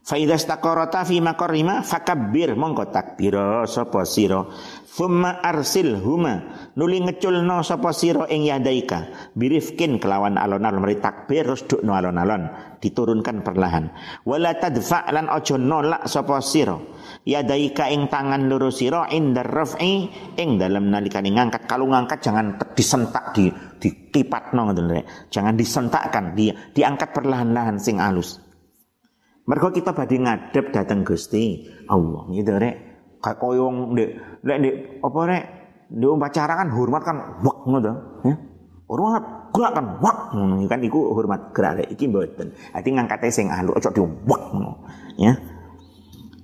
Faidah 0.00 0.40
stakorota 0.40 1.04
fi 1.04 1.20
makorima 1.20 1.84
fakabir 1.84 2.56
mongko 2.56 2.88
takbiro 2.88 3.68
sopo 3.68 4.00
siro 4.08 4.48
Thumma 4.90 5.38
arsil 5.38 6.02
huma 6.02 6.42
nuli 6.74 6.98
ngeculno 6.98 7.62
sopo 7.62 7.94
siro 7.94 8.26
ing 8.26 8.42
yadaika. 8.42 9.30
Birifkin 9.38 10.02
kelawan 10.02 10.34
alon-alon 10.34 10.82
meri 10.82 10.98
takbir 10.98 11.46
terus 11.46 11.62
dukno 11.62 11.94
alon-alon. 11.94 12.50
Diturunkan 12.82 13.46
perlahan. 13.46 13.94
Wala 14.26 14.58
tadfa 14.58 15.06
lan 15.14 15.30
ojo 15.30 15.54
nolak 15.62 16.10
sopo 16.10 16.42
siro 16.42 16.98
yadaika 17.22 17.86
ing 17.86 18.10
tangan 18.10 18.50
loro 18.50 18.74
sira 18.74 19.06
indar 19.14 19.46
raf'i 19.46 20.10
ing 20.34 20.58
dalam 20.58 20.90
nalikane 20.90 21.30
ngangkat. 21.30 21.70
Kalau 21.70 21.86
ngangkat 21.86 22.18
jangan 22.18 22.58
disentak 22.74 23.30
di 23.30 23.46
dikipatno 23.80 24.68
ngoten 24.68 24.86
rek 24.92 25.04
jangan 25.32 25.56
disentakkan 25.56 26.36
dia 26.36 26.52
diangkat 26.76 27.16
perlahan-lahan 27.16 27.80
sing 27.80 27.96
alus 27.96 28.49
mergo 29.50 29.74
kita 29.74 29.90
badhe 29.90 30.22
ngadep 30.22 30.70
dateng 30.70 31.02
Gusti 31.02 31.66
Allah. 31.90 32.30
Gitu 32.30 32.54
rek. 32.54 32.76
Kayak 33.18 33.36
koyong 33.42 33.98
ndek 33.98 34.10
lek 34.46 34.56
ndek 34.62 34.74
apa 35.02 35.18
rek? 35.26 35.44
Ndek 35.90 36.10
upacara 36.14 36.54
kan 36.54 36.68
hormat 36.70 37.02
kan 37.02 37.16
wak 37.42 37.58
ngono 37.66 37.90
ya? 38.22 38.34
Hormat 38.86 39.50
gerak 39.50 39.72
kan 39.74 39.86
wak 39.98 40.18
ngono. 40.38 40.54
Kan 40.70 40.80
iku 40.86 41.10
hormat 41.18 41.50
gerak 41.50 41.82
rek. 41.82 41.88
Iki 41.98 42.04
mboten. 42.06 42.54
Ati 42.70 42.88
ngangkate 42.94 43.28
sing 43.34 43.50
alus 43.50 43.74
ojo 43.82 43.90
di 43.90 44.00
wak 44.30 44.42
ngono 44.54 44.72
ya? 45.18 45.34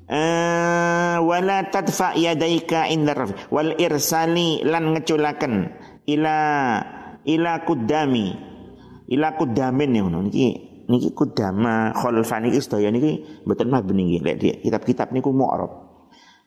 Uh, 0.07 1.19
wala 1.27 1.67
tadfa 1.67 2.15
yadaika 2.15 2.87
indar 2.87 3.27
wal 3.51 3.75
irsali 3.75 4.63
lan 4.63 4.95
ngeculaken 4.95 5.75
ila 6.07 6.39
ila 7.27 7.53
kudami 7.67 8.31
ila 9.11 9.35
kudamin 9.39 9.95
ya 9.95 10.01
ngono. 10.03 10.19
Niki 10.27 10.66
niki 10.87 11.13
kudama 11.13 11.95
khalfan 11.95 12.49
niki 12.49 12.59
sedaya 12.63 12.91
niki 12.91 13.45
mboten 13.47 13.69
mah 13.71 13.83
bening 13.83 14.07
nggih 14.11 14.23
lek 14.23 14.37
kitab-kitab 14.63 15.11
niku 15.13 15.31
mu'rab 15.35 15.87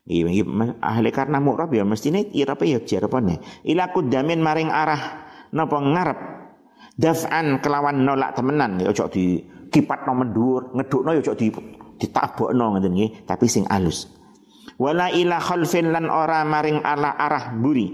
Nggih 0.10 0.41
ahli 0.82 1.13
karena 1.13 1.38
mu'rab 1.38 1.69
ya 1.69 1.86
mestine 1.86 2.34
irape 2.34 2.65
ya 2.65 2.82
jarepane 2.82 3.39
ila 3.67 3.93
kudamin 3.93 4.41
maring 4.41 4.73
arah 4.73 5.30
napa 5.54 5.78
ngarep 5.78 6.19
daf'an 6.97 7.62
kelawan 7.62 8.02
nolak 8.02 8.34
temenan 8.34 8.82
ya 8.82 8.89
ojo 8.89 9.06
di 9.12 9.38
kipat 9.69 10.10
no 10.10 10.17
mendur 10.17 10.73
ngedukno 10.73 11.13
ya 11.13 11.21
ojo 11.21 11.34
di 11.38 11.47
ditabokno 11.99 12.73
ngoten 12.73 12.95
nggih, 12.95 13.28
tapi 13.28 13.45
sing 13.52 13.67
alus. 13.67 14.08
Wala 14.80 15.12
ila 15.12 15.43
khalfin 15.43 15.91
lan 15.91 16.08
ora 16.08 16.47
maring 16.47 16.80
ala 16.80 17.12
arah 17.19 17.52
buri. 17.52 17.91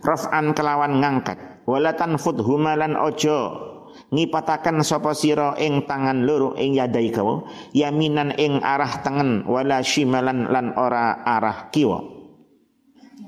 Raf'an 0.00 0.54
kelawan 0.54 1.02
ngangkat. 1.02 1.66
Wala 1.66 1.98
tanfud 1.98 2.40
humalan 2.40 2.94
ojo 2.94 3.68
ngipatakan 4.10 4.82
sapa 4.82 5.14
sira 5.14 5.54
ing 5.58 5.86
tangan 5.86 6.26
loro 6.26 6.58
ing 6.58 6.78
yadai 6.78 7.10
kamu 7.10 7.46
yaminan 7.74 8.34
ing 8.34 8.58
arah 8.62 9.02
tengen 9.02 9.46
wala 9.46 9.82
shimalan 9.82 10.50
lan 10.50 10.74
ora 10.74 11.22
arah 11.22 11.70
kiwa. 11.70 12.22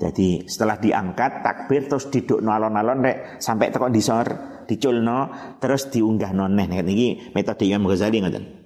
Jadi 0.02 0.50
setelah 0.50 0.82
diangkat 0.82 1.46
takbir 1.46 1.86
terus 1.86 2.10
didukno 2.10 2.50
alon-alon 2.50 3.06
rek 3.06 3.18
sampai 3.38 3.70
teko 3.70 3.86
disor 3.86 4.26
diculno 4.66 5.30
terus 5.62 5.92
diunggah 5.92 6.34
noneh 6.34 6.66
niki 6.66 7.30
metode 7.36 7.68
Imam 7.68 7.86
Ghazali 7.86 8.18
ngoten 8.18 8.61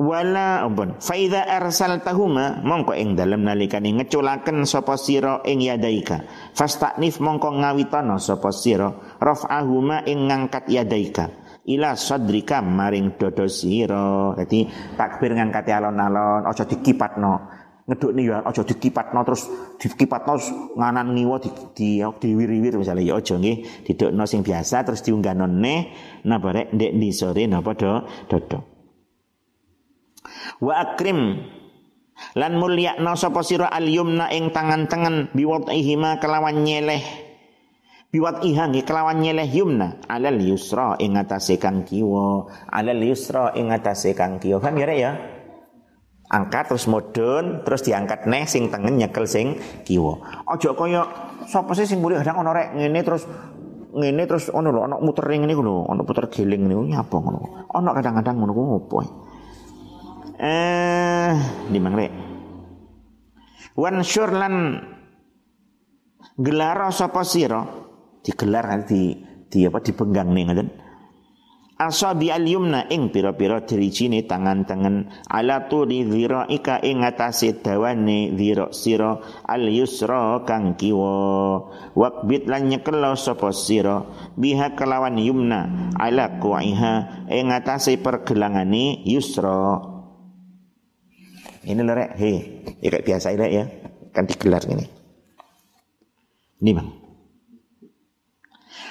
wala 0.00 0.64
ampun. 0.64 0.96
Fa 0.96 1.12
idza 1.12 1.44
arsaltahuma 1.44 2.64
mongko 2.64 2.96
ing 2.96 3.12
dalem 3.12 3.44
nalikane 3.44 3.92
ngeculaken 4.00 4.64
sapa 4.64 4.96
sira 4.96 5.44
ing 5.44 5.60
yadaika. 5.60 6.24
Fastanif 6.56 7.20
mongko 7.20 7.60
ngawitana 7.60 8.16
sapa 8.16 8.48
sira. 8.48 8.88
Raf'ahuma 9.20 10.08
ing 10.08 10.32
ngangkat 10.32 10.72
yadaika. 10.72 11.28
Ila 11.68 11.92
sadrika 12.00 12.64
maring 12.64 13.20
dodo 13.20 13.44
sira. 13.44 14.32
Dadi 14.32 14.64
takbir 14.96 15.36
ngangkat 15.36 15.68
alon-alon 15.68 16.48
aja 16.48 16.64
dikipatno. 16.64 17.60
Ngedukne 17.84 18.22
ya 18.22 18.38
aja 18.46 18.62
dikipatno 18.62 19.20
terus 19.26 19.50
dikipatno 19.76 20.38
nganan 20.78 21.10
ngiwa 21.10 21.36
di, 21.42 21.50
di 21.74 21.88
diwiri-wir 21.98 22.78
misalnya 22.78 23.02
ya 23.02 23.18
aja 23.18 23.34
nggih 23.34 23.82
didukno 23.82 24.30
sing 24.30 24.46
biasa 24.46 24.86
terus 24.86 25.02
diunggahno 25.02 25.50
neh 25.50 25.90
napa 26.22 26.54
rek 26.54 26.70
ndek 26.70 26.94
ndisore 26.94 27.50
napa 27.50 27.74
do 27.74 28.06
dodo 28.30 28.69
Wa 30.60 30.74
akrim. 30.84 31.40
Lan 32.36 32.60
mulyakna 32.60 33.16
sapa 33.16 33.40
sira 33.40 33.72
al 33.72 33.88
yumna 33.88 34.28
ing 34.28 34.52
tangan 34.52 34.84
tengen 34.92 35.32
biwadihima 35.32 36.20
kelawan 36.20 36.62
nyeleh. 36.68 37.00
Biwat 38.10 38.42
iha 38.42 38.66
kelawan 38.82 39.22
nyeleh 39.22 39.46
yumna. 39.46 40.02
Alal 40.10 40.42
yusra 40.42 40.98
ing 40.98 41.14
atase 41.16 41.56
kang 41.62 41.86
kiwa. 41.86 42.44
Alal 42.68 43.00
yusra 43.06 43.54
ing 43.54 43.70
atase 43.70 44.12
kang 44.18 44.42
kiwa. 44.42 44.58
Paham 44.58 44.82
ya 44.82 44.90
ya? 44.90 45.12
Angkat 46.30 46.74
terus 46.74 46.86
mudun 46.86 47.62
terus 47.66 47.82
diangkat 47.86 48.26
neh 48.26 48.46
sing 48.50 48.66
tengen 48.66 48.98
nyekel 48.98 49.30
sing 49.30 49.58
kiwa. 49.86 50.42
Aja 50.46 50.74
kaya 50.74 51.02
sapa 51.46 51.70
sih 51.74 51.86
sing 51.86 52.02
mulih 52.02 52.18
kadang 52.22 52.42
ono 52.42 52.50
rek? 52.50 52.74
Ngene 52.74 53.00
terus 53.06 53.26
ngene 53.94 54.22
terus 54.26 54.50
ono 54.50 54.74
lho 54.74 54.90
ono 54.90 54.96
muter 55.02 55.26
ngene 55.26 55.54
lho 55.54 55.86
ono 55.86 56.02
puter 56.02 56.26
giling 56.30 56.66
niku 56.66 56.82
nyapa 56.86 57.14
ngono? 57.14 57.66
Ono 57.74 57.88
kadang-kadang 57.94 58.36
ngono 58.42 58.52
ku 58.54 58.62
opo 58.78 58.96
eh 60.40 61.36
di 61.68 61.76
mangre 61.76 62.08
wan 63.76 64.00
syur 64.00 64.32
lan 64.32 64.54
gelaro 66.40 66.88
sapa 66.88 67.20
sira? 67.24 67.60
Digelar 68.20 68.84
di 68.84 69.16
di 69.48 69.64
apa 69.64 69.80
dipenggang 69.80 70.32
nih 70.32 70.44
ngoten. 70.48 70.68
Asabi 71.80 72.28
al 72.28 72.44
yumna 72.44 72.84
ing 72.92 73.08
pira-pira 73.08 73.64
dirijine 73.64 74.28
tangan-tangan 74.28 75.24
ala 75.32 75.64
tuli 75.64 76.04
dhiraika 76.04 76.76
ing 76.84 77.00
atase 77.00 77.56
dawane 77.56 78.36
dhira 78.36 78.68
sira 78.68 79.16
al 79.48 79.64
yusra 79.64 80.44
kang 80.44 80.76
kiwa. 80.76 81.16
Waqbit 81.96 82.52
lan 82.52 82.68
nyekelo 82.68 83.16
sapa 83.16 83.48
sira 83.56 84.04
biha 84.36 84.76
kelawan 84.76 85.16
yumna 85.16 85.92
ala 85.96 86.36
kuiha 86.36 87.24
ing 87.32 87.48
atase 87.48 87.96
pergelangane 87.96 89.00
yusra 89.08 89.89
ini 91.64 91.80
lho 91.84 91.92
rek. 91.92 92.10
He 92.16 92.32
ya 92.80 92.88
kayak 92.88 93.04
biasa 93.04 93.36
rek 93.36 93.52
ya. 93.52 93.64
Kan 94.10 94.24
digelar 94.26 94.64
ini. 94.66 94.86
Ini 96.60 96.70
bang. 96.76 96.88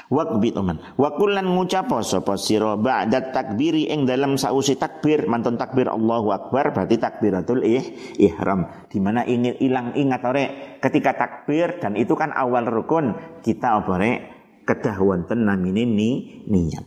Wakbit 0.10 0.58
oman. 0.58 0.98
Wakulan 0.98 1.46
ngucapo 1.46 2.02
sapa 2.02 2.34
sira 2.34 2.74
ba'da 2.74 3.30
takbiri 3.30 3.94
ing 3.94 4.10
dalam 4.10 4.42
sausi 4.42 4.74
takbir. 4.74 5.30
Mantun 5.30 5.54
takbir 5.54 5.86
Allahu 5.86 6.34
Akbar 6.34 6.74
berarti 6.74 6.98
takbiratul 6.98 7.62
ih, 7.62 8.18
ihram. 8.18 8.90
Di 8.90 8.98
mana 8.98 9.22
ingin 9.22 9.62
hilang 9.62 9.94
ingat 9.94 10.26
ore 10.26 10.46
ketika 10.82 11.14
takbir 11.14 11.78
dan 11.78 11.94
itu 11.94 12.18
kan 12.18 12.34
awal 12.34 12.66
rukun 12.66 13.14
kita 13.46 13.86
obore 13.86 14.34
kedah 14.66 14.98
wonten 14.98 15.46
namine 15.46 15.86
ni 15.86 16.42
niat. 16.50 16.86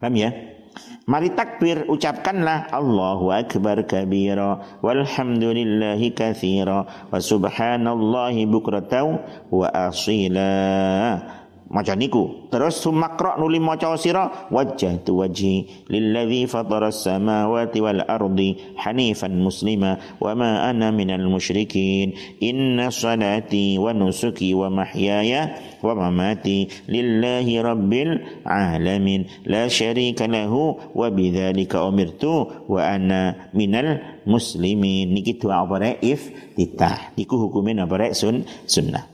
Paham 0.00 0.16
ya? 0.16 0.32
Mari 1.04 1.36
takbir 1.36 1.84
ucapkanlah 1.84 2.72
Allahu 2.72 3.28
akbar 3.28 3.84
kabira 3.84 4.80
walhamdulillahi 4.80 6.16
katsira 6.16 6.88
wa 7.12 7.20
subhanallahi 7.20 8.48
bukratan 8.48 9.20
wa 9.52 9.68
asila 9.68 11.43
maca 11.72 11.96
niku 11.96 12.50
terus 12.52 12.84
sumakra 12.84 13.40
nuli 13.40 13.56
maca 13.56 13.96
sira 13.96 14.48
wajjahtu 14.52 15.16
wajhi 15.16 15.88
lilladzi 15.88 16.44
fatara 16.44 16.92
samawati 16.92 17.80
wal 17.80 18.04
ardi 18.04 18.60
hanifan 18.76 19.40
muslima 19.40 19.96
wa 20.20 20.32
ma 20.36 20.68
ana 20.68 20.92
minal 20.92 21.24
musyrikin 21.24 22.12
inna 22.40 22.92
salati 22.92 23.80
wa 23.80 23.96
nusuki 23.96 24.52
wa 24.52 24.68
mahyaya 24.68 25.56
wa 25.80 25.96
mamati 25.96 26.68
lillahi 26.84 27.60
rabbil 27.64 28.20
alamin 28.44 29.24
la 29.48 29.68
syarika 29.72 30.28
lahu 30.28 30.76
wa 30.92 31.08
bidzalika 31.08 31.80
umirtu 31.88 32.68
wa 32.68 32.80
ana 32.84 33.50
minal 33.56 34.20
muslimin 34.28 35.12
niki 35.12 35.40
doa 35.40 35.64
apa 35.64 35.96
iftitah 36.00 37.16
niku 37.16 37.40
hukumin 37.40 37.80
apa 37.80 38.12
sun 38.12 38.44
sunnah 38.68 39.13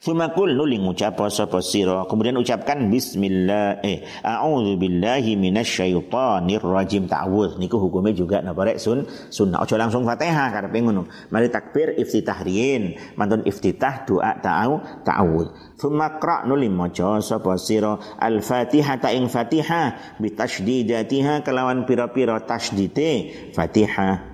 Sumakul 0.00 0.56
nuli 0.56 0.80
ngucap 0.80 1.20
sapa 1.28 1.60
sira. 1.60 2.08
Kemudian 2.08 2.36
ucapkan 2.40 2.88
bismillah 2.88 3.84
eh 3.84 4.04
a'udzu 4.24 4.80
billahi 4.80 5.36
minasyaitonir 5.36 6.64
rajim. 6.64 7.04
Ta'awudz. 7.08 7.60
Niku 7.60 7.76
hukumnya 7.76 8.12
juga 8.16 8.40
napa 8.40 8.68
rek? 8.68 8.80
Sun 8.80 9.04
sunnah. 9.28 9.64
Aja 9.64 9.76
langsung 9.76 10.08
Fatihah 10.08 10.52
karepe 10.52 10.80
ngono. 10.80 11.08
Mari 11.32 11.48
takbir 11.52 11.96
iftitah 11.96 12.40
riyin 12.44 12.96
mantun 13.16 13.44
iftitah 13.44 14.08
doa 14.08 14.36
ta'aw 14.40 15.04
ta'awudz. 15.04 15.80
Sumakra 15.80 16.44
nuli 16.48 16.66
maca 16.68 17.20
sapa 17.22 17.56
sira. 17.56 17.96
al-Fatihah 18.18 18.96
ta 18.98 19.08
ing 19.14 19.30
Fatihah 19.30 20.18
bitasydidatiha 20.18 21.46
kelawan 21.46 21.86
pira-pira 21.86 22.40
tasdite 22.44 23.30
Fatihah 23.54 24.27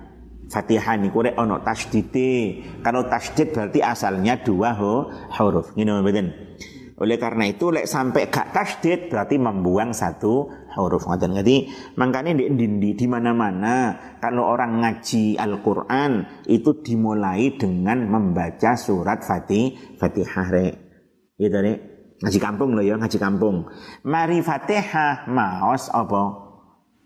Fatihah 0.45 0.95
niku 1.01 1.25
rek 1.25 1.35
ana 1.37 1.61
tasdite. 1.61 2.61
Kalau 2.85 3.09
tasdid 3.09 3.53
berarti 3.53 3.79
asalnya 3.81 4.37
dua 4.39 4.77
ho, 4.77 5.09
huruf. 5.09 5.73
Ngene 5.73 6.01
mboten. 6.05 6.27
Oleh 6.95 7.19
karena 7.19 7.51
itu 7.51 7.75
lek 7.75 7.91
sampai 7.91 8.31
gak 8.31 8.55
tasdid 8.55 9.11
berarti 9.11 9.35
membuang 9.35 9.91
satu 9.91 10.47
huruf 10.79 11.03
ngoten 11.03 11.35
ngerti. 11.35 11.67
Makanya 11.99 12.31
di 12.31 12.47
dindi 12.55 12.95
di 12.95 13.05
mana-mana 13.09 13.99
kalau 14.23 14.47
orang 14.47 14.79
ngaji 14.79 15.35
Al-Qur'an 15.35 16.43
itu 16.47 16.79
dimulai 16.79 17.59
dengan 17.59 18.07
membaca 18.07 18.79
surat 18.79 19.27
Fatih 19.27 19.99
Fatihah 19.99 20.47
rek. 20.47 20.73
Gitu 21.35 21.57
rek. 21.59 21.79
Ngaji 22.15 22.39
kampung 22.39 22.79
loh 22.79 22.85
ya, 22.85 22.95
ngaji 22.95 23.17
kampung. 23.19 23.67
Mari 24.07 24.39
Fatihah 24.39 25.27
maos 25.27 25.91
apa? 25.91 26.47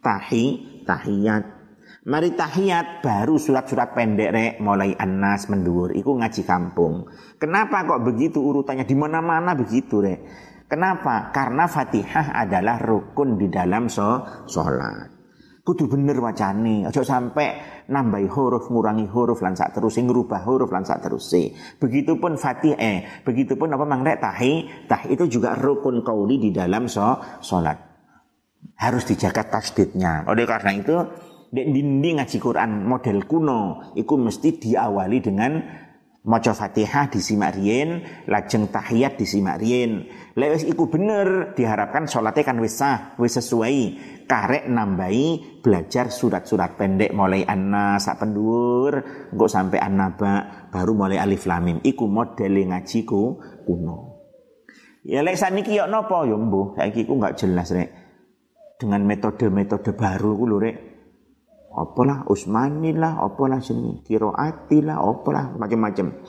Tahi, 0.06 0.46
tahiyat 0.86 1.59
Mari 2.08 2.32
tahiyat 2.32 3.04
baru 3.04 3.36
surat-surat 3.36 3.92
pendek 3.92 4.32
rek 4.32 4.54
mulai 4.64 4.96
anas 4.96 5.52
mendur 5.52 5.92
iku 5.92 6.16
ngaji 6.16 6.48
kampung. 6.48 7.04
Kenapa 7.36 7.84
kok 7.84 8.08
begitu 8.08 8.40
urutannya 8.40 8.88
di 8.88 8.96
mana-mana 8.96 9.52
begitu 9.52 10.00
rek? 10.00 10.24
Kenapa? 10.72 11.28
Karena 11.36 11.68
Fatihah 11.68 12.32
adalah 12.40 12.80
rukun 12.80 13.36
di 13.36 13.52
dalam 13.52 13.92
so 13.92 14.24
sholat. 14.48 15.12
Kudu 15.60 15.92
bener 15.92 16.16
wacane, 16.24 16.88
aja 16.88 17.04
sampai 17.04 17.84
nambahi 17.92 18.32
huruf, 18.32 18.72
ngurangi 18.72 19.06
huruf 19.12 19.44
lan 19.44 19.60
sak 19.60 19.76
terus 19.76 20.00
ngerubah 20.00 20.48
huruf 20.48 20.72
lan 20.72 20.88
sak 20.88 21.04
terus. 21.04 21.36
Begitupun 21.84 22.40
Fatihah, 22.40 22.80
eh, 22.80 22.98
begitupun 23.28 23.76
apa 23.76 23.84
mang 23.84 24.08
rek 24.08 24.24
tahi, 24.24 24.88
tah 24.88 25.04
itu 25.12 25.28
juga 25.28 25.52
rukun 25.52 26.00
kauli 26.00 26.40
di 26.40 26.56
dalam 26.56 26.88
so 26.88 27.20
sholat. 27.44 27.76
Harus 28.80 29.04
dijaga 29.04 29.52
tasdidnya. 29.52 30.24
Oleh 30.32 30.48
karena 30.48 30.72
itu 30.72 30.96
dek 31.50 31.68
dinding 31.70 32.22
ngaji 32.22 32.38
Quran 32.38 32.86
model 32.86 33.26
kuno 33.26 33.94
iku 33.98 34.16
mesti 34.22 34.62
diawali 34.62 35.18
dengan 35.18 35.52
maca 36.30 36.52
Fatihah 36.52 37.08
disimak 37.08 37.56
riyen, 37.56 38.04
lajeng 38.28 38.68
tahiyat 38.70 39.16
disimak 39.16 39.58
riyen. 39.58 40.06
Lek 40.36 40.68
iku 40.68 40.92
bener 40.92 41.56
diharapkan 41.56 42.06
salatnya 42.06 42.44
kan 42.44 42.60
wis 42.60 42.78
sah, 42.78 43.16
wis 43.18 43.40
sesuai. 43.40 43.80
Karek 44.30 44.70
nambahi 44.70 45.58
belajar 45.66 46.14
surat-surat 46.14 46.78
pendek 46.78 47.10
mulai 47.18 47.42
anna 47.50 47.98
sak 47.98 48.22
pendur, 48.22 49.02
engko 49.34 49.50
sampai 49.50 49.82
annaba 49.82 50.70
baru 50.70 50.94
mulai 50.94 51.18
alif 51.18 51.50
lam 51.50 51.66
mim. 51.66 51.78
Iku 51.82 52.06
model 52.06 52.62
ngaji 52.62 53.00
ku 53.10 53.42
kuno. 53.66 54.22
Ya 55.02 55.26
lek 55.26 55.34
saniki 55.34 55.74
yo 55.74 55.90
napa 55.90 56.30
yo 56.30 56.38
mbuh, 56.38 56.78
saiki 56.78 57.10
ku 57.10 57.18
enggak 57.18 57.42
jelas 57.42 57.74
rek. 57.74 57.90
Dengan 58.78 59.02
metode-metode 59.04 59.98
baru 59.98 60.38
ku 60.38 60.46
lho 60.46 60.58
apalah 61.74 62.26
Usmani 62.30 62.94
lah, 62.98 63.22
apalah 63.22 63.62
sini 63.62 64.02
kiroati 64.02 64.82
lah, 64.82 64.98
apalah 65.02 65.54
macam-macam. 65.56 66.26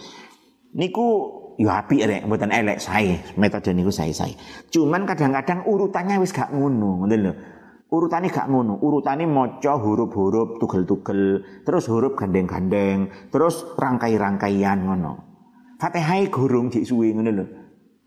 Niku 0.76 1.06
ya 1.58 1.82
api 1.84 1.96
rek, 2.06 2.22
mboten 2.24 2.54
elek 2.54 2.78
saya, 2.78 3.18
metode 3.36 3.74
niku 3.74 3.90
saya 3.92 4.14
saya. 4.14 4.36
Cuman 4.70 5.04
kadang-kadang 5.04 5.66
urutannya 5.66 6.20
wis 6.22 6.32
gak 6.32 6.52
ngono, 6.54 7.04
ngoten 7.04 7.20
lho. 7.20 7.32
Urutane 7.90 8.30
gak 8.30 8.46
ngono, 8.46 8.78
urutane 8.78 9.26
maca 9.26 9.74
huruf-huruf 9.74 10.62
tugel-tugel, 10.62 11.42
terus 11.66 11.90
huruf 11.90 12.14
gandeng-gandeng, 12.14 13.10
terus 13.34 13.66
rangkai-rangkaian 13.74 14.86
ngono. 14.86 15.12
Fatihah 15.74 16.22
gurung 16.30 16.70
dik 16.70 16.86
suwe 16.86 17.10
ngono 17.10 17.30
lho. 17.34 17.44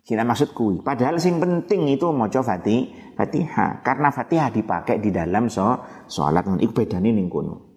Kita 0.04 0.28
maksud 0.28 0.52
kui. 0.52 0.84
Padahal 0.84 1.16
sing 1.16 1.39
penting 1.39 1.88
itu 1.88 2.12
maca 2.12 2.44
Fatih, 2.44 3.16
Fatihah. 3.16 3.80
Karena 3.80 4.12
Fatihah 4.12 4.52
dipakai 4.52 5.00
di 5.00 5.16
dalam 5.16 5.48
so, 5.48 5.80
sholat. 6.12 6.44
Iku 6.60 6.76
bedane 6.76 7.16
ning 7.16 7.32
kono. 7.32 7.72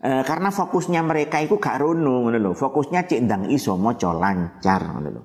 E, 0.00 0.24
karena 0.24 0.48
fokusnya 0.48 1.04
mereka 1.04 1.36
itu 1.44 1.60
gak 1.60 1.84
lho. 1.84 2.52
Fokusnya 2.56 3.04
cek 3.04 3.28
ndang 3.28 3.52
iso 3.52 3.76
maca 3.76 4.16
lancar 4.16 4.88
ngono 4.88 5.08
lho. 5.20 5.22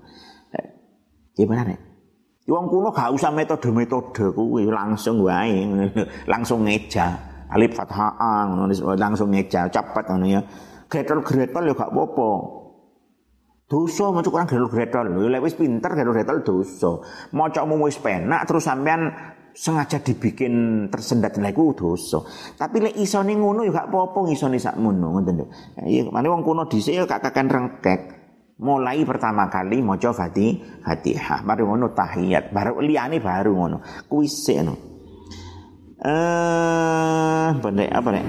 E, 0.52 0.60
gimana 1.40 1.64
nek? 1.64 1.80
Wong 2.52 2.68
kuno 2.68 2.92
gak 2.92 3.16
usah 3.16 3.32
metode-metode 3.32 4.36
kuwi 4.36 4.68
langsung 4.68 5.24
wae 5.24 5.72
langsung 6.28 6.68
ngeja. 6.68 7.32
Alif 7.48 7.80
fathah 7.80 8.20
langsung 9.00 9.32
ngeja 9.32 9.72
cepet 9.72 10.04
ngono 10.04 10.28
ya. 10.28 10.44
Gretel-gretel 10.92 11.72
ya 11.72 11.74
gak 11.80 11.96
apa-apa. 11.96 12.61
Dosa 13.72 14.12
maca 14.12 14.28
Quran 14.28 14.52
gedol 14.52 14.68
gretol. 14.68 15.06
Lha 15.32 15.40
wis 15.40 15.56
pinter 15.56 15.96
gedol 15.96 16.12
gretol 16.12 16.44
dosa. 16.44 17.00
Macamu 17.32 17.80
wis 17.88 17.96
penak 18.04 18.44
terus 18.44 18.68
sampean 18.68 19.16
sengaja 19.56 20.04
dibikin 20.04 20.88
tersendat 20.92 21.40
lha 21.40 21.56
iku 21.56 21.72
dosa. 21.72 22.20
Tapi 22.60 22.92
lek 22.92 23.00
isone 23.00 23.32
ngono 23.40 23.64
ya 23.64 23.72
gak 23.72 23.88
apa-apa 23.88 24.28
isone 24.28 24.60
sak 24.60 24.76
ngono 24.76 25.16
ngoten 25.16 25.40
lho. 25.40 25.46
Iya, 25.88 26.12
mane 26.12 26.28
wong 26.28 26.44
kuno 26.44 26.68
dhisik 26.68 27.00
ya 27.00 27.08
gak 27.08 27.32
kakan 27.32 27.48
rengkek. 27.48 28.02
Mulai 28.60 29.08
pertama 29.08 29.50
kali 29.50 29.82
maca 29.82 30.14
Fatih, 30.14 30.84
Fatihah, 30.86 31.42
baru 31.42 31.72
ngono 31.72 31.98
tahiyat, 31.98 32.54
baru 32.54 32.78
liyane 32.84 33.24
baru 33.24 33.56
ngono. 33.56 33.78
Kuwi 34.06 34.28
sik 34.28 34.60
ngono. 34.62 34.76
Eh, 36.02 37.50
apa 37.56 38.10
nek? 38.12 38.26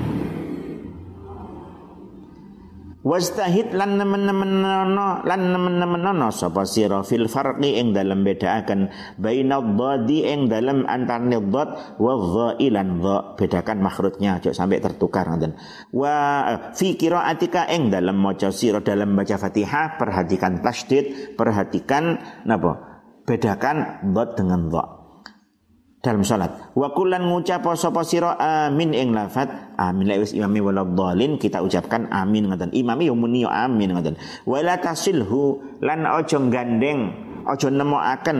Wastahid 3.02 3.74
lan 3.74 3.98
nemen-nemen 3.98 4.62
nono 4.62 5.26
lan 5.26 5.50
nemen-nemen 5.50 6.06
nono 6.06 6.30
sapa 6.30 6.62
sira? 6.62 7.02
Fil 7.02 7.26
farqi 7.26 7.74
ing 7.82 7.90
dalem 7.90 8.22
bedaaken 8.22 8.94
baina 9.18 9.58
dhadi 9.58 10.22
ing 10.22 10.46
dalem 10.46 10.86
antane 10.86 11.42
dhad 11.42 11.98
wa 11.98 12.12
dhailan 12.14 13.02
dha. 13.02 13.34
Bedakan 13.34 13.82
makhrutnya 13.82 14.38
aja 14.38 14.54
sampai 14.54 14.78
tertukar 14.78 15.26
ngoten. 15.26 15.58
Wa 15.90 16.14
eh, 16.46 16.58
fi 16.78 16.94
qiraatika 16.94 17.66
ing 17.74 17.90
dalem 17.90 18.14
maca 18.14 18.54
sira 18.54 18.78
dalam 18.78 19.18
baca 19.18 19.34
Fatihah 19.34 19.98
perhatikan 19.98 20.62
tasdid 20.62 21.34
perhatikan 21.34 22.22
napa? 22.46 23.02
Bedakan 23.26 24.06
dot 24.14 24.38
dengan 24.38 24.70
dot 24.70 25.01
dalam 26.02 26.26
salat. 26.26 26.74
Wa 26.74 26.90
kullan 26.90 27.30
ngucap 27.30 27.62
sapa 27.78 28.02
sira 28.02 28.34
amin 28.34 28.90
ing 28.90 29.14
lafat 29.14 29.78
amin 29.78 30.10
la 30.10 30.18
wis 30.18 30.34
imami 30.34 30.58
wala 30.58 30.82
dhalin 30.82 31.38
kita 31.38 31.62
ucapkan 31.62 32.10
amin 32.10 32.50
ngoten. 32.50 32.74
Imami 32.74 33.06
yo 33.06 33.14
muni 33.14 33.46
yo 33.46 33.50
amin 33.54 33.94
ngoten. 33.94 34.18
Wala 34.42 34.82
tasilhu 34.82 35.62
lan 35.78 36.02
aja 36.02 36.42
gandeng, 36.42 37.14
aja 37.46 37.70
nemokaken 37.70 38.38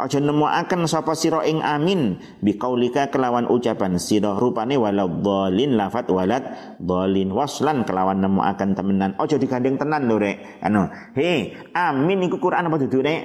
aja 0.00 0.16
nemokaken 0.16 0.88
sapa 0.88 1.12
sira 1.12 1.44
ing 1.44 1.60
amin 1.60 2.16
biqaulika 2.40 3.12
kelawan 3.12 3.44
ucapan 3.50 4.00
sira 4.00 4.38
rupane 4.38 4.80
wala 4.80 5.04
dhalin 5.04 5.76
lafat 5.76 6.08
walat 6.08 6.46
dhalin 6.80 7.28
waslan 7.34 7.84
kelawan 7.84 8.22
nemokaken 8.22 8.72
temenan 8.72 9.12
aja 9.20 9.36
digandeng 9.36 9.76
tenan 9.76 10.08
lho 10.08 10.16
rek 10.16 10.62
anu 10.64 10.88
he 11.12 11.52
amin 11.76 12.24
iku 12.30 12.40
Quran 12.40 12.70
apa 12.70 12.76
dudu 12.80 13.04
rek 13.04 13.20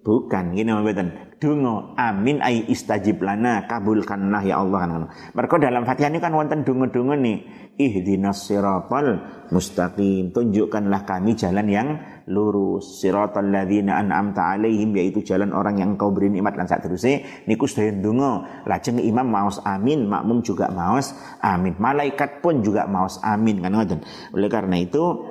bukan 0.00 0.56
gini 0.56 0.72
mboten 0.72 1.29
Dungo. 1.40 1.96
Amin 1.96 2.44
ai 2.44 2.68
istajib 2.68 3.24
lana 3.24 3.64
kabulkanlah 3.64 4.44
ya 4.44 4.60
Allah 4.60 4.78
kan 4.84 4.90
mereka 5.32 5.56
dalam 5.56 5.88
Fatihah 5.88 6.12
ini 6.12 6.20
kan 6.20 6.36
wonten 6.36 6.68
dungo-dungo 6.68 7.16
nih. 7.16 7.40
Ihdinas 7.80 8.44
siratal 8.44 9.24
mustaqim. 9.48 10.36
Tunjukkanlah 10.36 11.08
kami 11.08 11.32
jalan 11.32 11.64
yang 11.64 11.88
lurus. 12.28 13.00
Siratal 13.00 13.48
ladzina 13.48 13.96
an'amta 14.04 14.52
alaihim 14.52 14.92
yaitu 15.00 15.24
jalan 15.24 15.56
orang 15.56 15.80
yang 15.80 15.96
kau 15.96 16.12
beri 16.12 16.28
nikmat. 16.28 16.60
Sak 16.68 16.84
terusé 16.84 17.24
niku 17.48 17.64
sedaya 17.64 17.96
dungo. 17.96 18.44
Lajeng 18.68 19.00
imam 19.00 19.24
maos 19.24 19.64
amin 19.64 20.12
makmum 20.12 20.44
juga 20.44 20.68
maos 20.68 21.16
amin. 21.40 21.72
Malaikat 21.80 22.44
pun 22.44 22.60
juga 22.60 22.84
maos 22.84 23.16
amin 23.24 23.64
kan 23.64 23.72
ngoten. 23.72 24.04
Oleh 24.36 24.52
karena 24.52 24.76
itu 24.76 25.24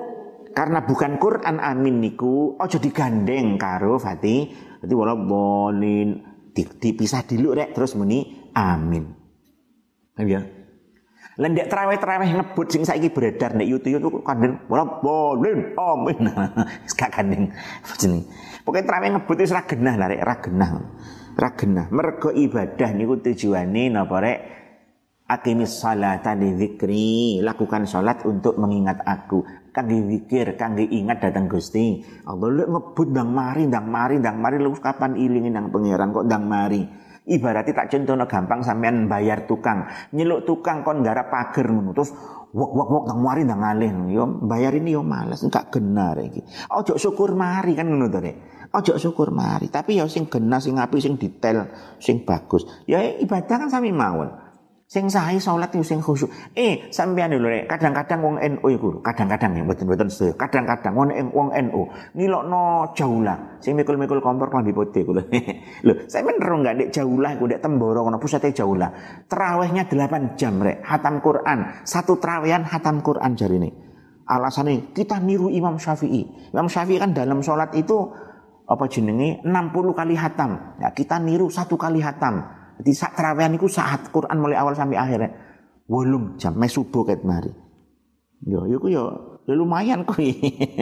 karena 0.50 0.82
bukan 0.82 1.22
Quran 1.22 1.62
amin 1.62 2.02
niku 2.02 2.58
ojo 2.58 2.78
digandeng 2.82 3.54
karo 3.54 4.02
Fatih 4.02 4.69
jadi 4.80 4.92
wala 4.96 5.12
bolin 5.12 6.24
dipisah 6.56 7.24
dulu 7.28 7.52
rek 7.56 7.76
terus 7.76 7.92
muni 7.94 8.50
amin. 8.56 9.12
Ya. 10.20 10.44
Lendek 11.40 11.72
terawih-terawih 11.72 12.36
ngebut 12.36 12.68
sing 12.68 12.84
saiki 12.84 13.08
beredar 13.08 13.56
nek 13.56 13.64
YouTube 13.64 13.96
itu 13.96 14.08
kandeng 14.20 14.60
wala 14.68 15.00
bolin 15.00 15.72
amin. 15.76 16.18
Gak 16.98 17.12
kandeng 17.16 17.52
jeneng. 17.96 18.28
Pokoke 18.64 18.84
terawih 18.84 19.16
ngebut 19.16 19.36
wis 19.40 19.52
ra 19.52 19.64
genah 19.64 19.96
lah 19.96 20.08
rek, 20.12 20.20
ra 20.20 20.36
genah. 20.40 20.70
Ra 21.36 21.50
genah. 21.56 21.86
Mergo 21.88 22.28
ibadah 22.32 22.90
niku 22.92 23.20
tujuane 23.24 23.88
napa 23.88 24.16
rek? 24.20 24.38
Akimis 25.30 25.78
salata 25.78 26.34
li 26.34 26.58
dzikri. 26.58 27.38
Lakukan 27.38 27.86
salat 27.86 28.26
untuk 28.26 28.58
mengingat 28.58 28.98
aku 29.06 29.46
kangge 29.70 30.02
zikir, 30.10 30.58
kangge 30.58 30.82
ingat 30.90 31.22
datang 31.22 31.46
Gusti. 31.46 32.02
Allah 32.26 32.50
lek 32.50 32.66
ngebut 32.66 33.08
ndang 33.14 33.30
mari, 33.30 33.62
ndang 33.70 33.86
mari, 33.86 34.18
ndang 34.18 34.42
mari 34.42 34.58
lu 34.58 34.74
kapan 34.74 35.14
ilingin 35.14 35.54
nang 35.54 35.70
pangeran 35.70 36.10
kok 36.10 36.26
ndang 36.26 36.44
mari. 36.50 36.82
Ibaratnya 37.30 37.76
tak 37.76 37.94
contohno 37.94 38.26
gampang 38.26 38.66
sampean 38.66 39.06
bayar 39.06 39.46
tukang, 39.46 39.86
nyeluk 40.10 40.50
tukang 40.50 40.82
kon 40.82 41.06
garap 41.06 41.30
pager 41.30 41.70
terus 41.94 42.10
wok 42.50 42.70
wok 42.74 42.88
wok 42.90 43.04
ndang 43.06 43.20
mari 43.22 43.40
ndang 43.46 43.62
alih. 43.62 43.90
Yo 44.10 44.26
bayar 44.26 44.74
ini 44.74 44.98
yo 44.98 45.06
males, 45.06 45.46
enggak 45.46 45.70
genar 45.70 46.18
iki. 46.18 46.42
Ojo 46.74 46.98
syukur 46.98 47.38
mari 47.38 47.78
kan 47.78 47.86
ngono 47.86 48.10
Ojo 48.70 48.94
syukur 49.02 49.34
mari, 49.34 49.66
tapi 49.66 49.98
ya 49.98 50.06
sing 50.06 50.30
genah, 50.30 50.62
sing 50.62 50.78
apik, 50.78 51.02
sing 51.02 51.18
detail, 51.18 51.70
sing 51.98 52.22
bagus. 52.22 52.66
Ya 52.86 53.02
ibadah 53.02 53.66
kan 53.66 53.70
sami 53.70 53.90
mawon. 53.90 54.49
Sing 54.90 55.06
sae 55.06 55.38
salat 55.38 55.70
itu 55.70 55.86
sing 55.86 56.02
khusyuk. 56.02 56.26
Eh, 56.58 56.90
sampean 56.90 57.30
lho 57.30 57.46
rek, 57.46 57.70
kadang-kadang 57.70 58.26
wong 58.26 58.36
NU 58.42 58.66
iku, 58.74 58.98
kadang-kadang 59.06 59.54
ya 59.54 59.62
mboten-mboten 59.62 60.10
sedaya. 60.10 60.34
Kadang-kadang 60.34 60.98
wong 60.98 61.08
wong 61.30 61.54
NU 61.70 61.86
ngilokno 62.18 62.90
jaulah. 62.98 63.62
Sing 63.62 63.78
mikul-mikul 63.78 64.18
kompor 64.18 64.50
klambi 64.50 64.74
putih 64.74 65.06
kuwi. 65.06 65.22
Lho, 65.86 65.94
saya 66.10 66.26
bener 66.26 66.42
enggak 66.42 66.74
ndek 66.74 66.90
jaulah 66.90 67.30
iku 67.38 67.46
ndek 67.46 67.62
temboro 67.62 68.02
kono 68.02 68.18
pusate 68.18 68.50
jaulah. 68.50 68.90
Terawihnya 69.30 69.86
8 69.86 70.34
jam 70.34 70.58
rek, 70.58 70.82
hatam 70.82 71.22
Quran. 71.22 71.86
Satu 71.86 72.18
terawihan 72.18 72.66
hatam 72.66 72.98
Quran 72.98 73.38
jarine. 73.38 73.70
Alasannya 74.26 74.90
kita 74.90 75.22
niru 75.22 75.54
Imam 75.54 75.78
Syafi'i. 75.78 76.50
Imam 76.50 76.66
Syafi'i 76.66 76.98
kan 76.98 77.14
dalam 77.14 77.46
sholat 77.46 77.78
itu 77.78 78.10
apa 78.66 78.90
jenenge 78.90 79.38
60 79.46 79.94
kali 79.94 80.18
hatam. 80.18 80.82
Ya, 80.82 80.90
kita 80.90 81.22
niru 81.22 81.46
satu 81.46 81.78
kali 81.78 82.02
hatam. 82.02 82.58
Jadi 82.80 82.96
saat 82.96 83.12
terawehan 83.12 83.52
itu 83.60 83.68
saat 83.68 84.08
Quran 84.08 84.40
mulai 84.40 84.56
awal 84.56 84.72
sampai 84.72 84.96
akhir 84.96 85.18
ya. 85.20 85.30
Wolung 85.84 86.40
jam 86.40 86.56
mes 86.56 86.72
subuh 86.72 87.04
ket 87.04 87.20
mari. 87.28 87.52
Yo 88.40 88.64
yo 88.64 88.80
yo 88.88 89.04
yo 89.44 89.52
lumayan 89.52 90.08
kuwi. 90.08 90.32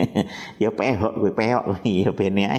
ya 0.62 0.70
pehok 0.70 1.18
kuwi 1.18 1.34
pehok 1.34 1.64
kuwi 1.82 2.06
ya. 2.38 2.54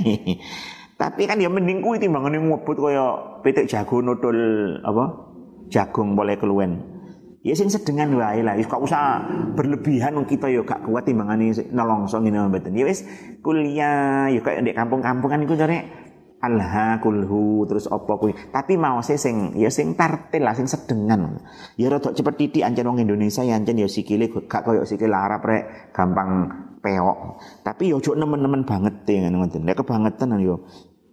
Tapi 1.00 1.24
kan 1.24 1.40
ya 1.40 1.48
mending 1.48 1.80
kuwi 1.80 2.04
timbangane 2.04 2.36
ngobot 2.36 2.76
kaya 2.84 3.40
pitik 3.40 3.72
jago 3.72 4.04
nodol 4.04 4.36
apa? 4.84 5.32
Jagung 5.72 6.20
boleh 6.20 6.36
keluwen. 6.36 7.00
Ya 7.40 7.56
sing 7.56 7.72
sedengan 7.72 8.12
wae 8.20 8.44
lah, 8.44 8.60
kok 8.60 8.84
usah 8.84 9.24
berlebihan 9.56 10.20
kita 10.28 10.52
ya 10.52 10.60
gak 10.60 10.84
kuat 10.84 11.08
timbangane 11.08 11.56
nolongso 11.72 12.20
ngene 12.20 12.52
mboten. 12.52 12.76
Ya 12.76 12.84
wis 12.84 13.08
kuliah 13.40 14.28
ya 14.28 14.44
kayak 14.44 14.68
di 14.68 14.76
kampung-kampung 14.76 15.32
kan 15.32 15.40
iku 15.48 15.56
jare 15.56 16.09
alha 16.40 17.04
kulhu 17.04 17.68
terus 17.68 17.88
opo 17.92 18.16
kuwi? 18.20 18.34
Tapi 18.52 18.80
mau 18.80 19.04
sing 19.04 19.56
ya 19.60 19.68
sing 19.68 19.94
tartil 19.94 20.44
lah 20.44 20.56
sing 20.56 20.66
sedengan. 20.66 21.44
Ya 21.76 21.92
rada 21.92 22.16
cepet 22.16 22.36
titik 22.40 22.64
ancen 22.64 22.88
wong 22.88 23.04
Indonesia 23.04 23.44
ya 23.44 23.60
ancen 23.60 23.76
ya 23.76 23.88
sikile 23.92 24.32
gak 24.32 24.64
koyo 24.64 24.88
sikil 24.88 25.12
Arab 25.12 25.44
rek 25.44 25.92
gampang 25.92 26.48
peok. 26.80 27.40
Tapi 27.64 27.92
ya 27.92 28.00
ojo 28.00 28.16
nemen-nemen 28.16 28.64
banget 28.64 29.04
e 29.08 29.20
ngono 29.24 29.46
ngoten. 29.46 29.64
Nek 29.68 29.78
kebangetan 29.84 30.36
yo 30.40 30.64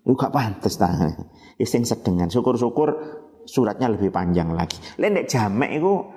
yo 0.07 0.13
gak 0.15 0.33
pantes 0.33 0.79
ta. 0.79 0.91
Ya 1.57 1.65
sing 1.65 1.89
sedengan. 1.89 2.29
Syukur-syukur 2.29 2.93
suratnya 3.49 3.89
lebih 3.89 4.13
panjang 4.13 4.53
lagi. 4.53 4.77
Lek 5.01 5.25
jamek 5.25 5.81
iku 5.81 6.16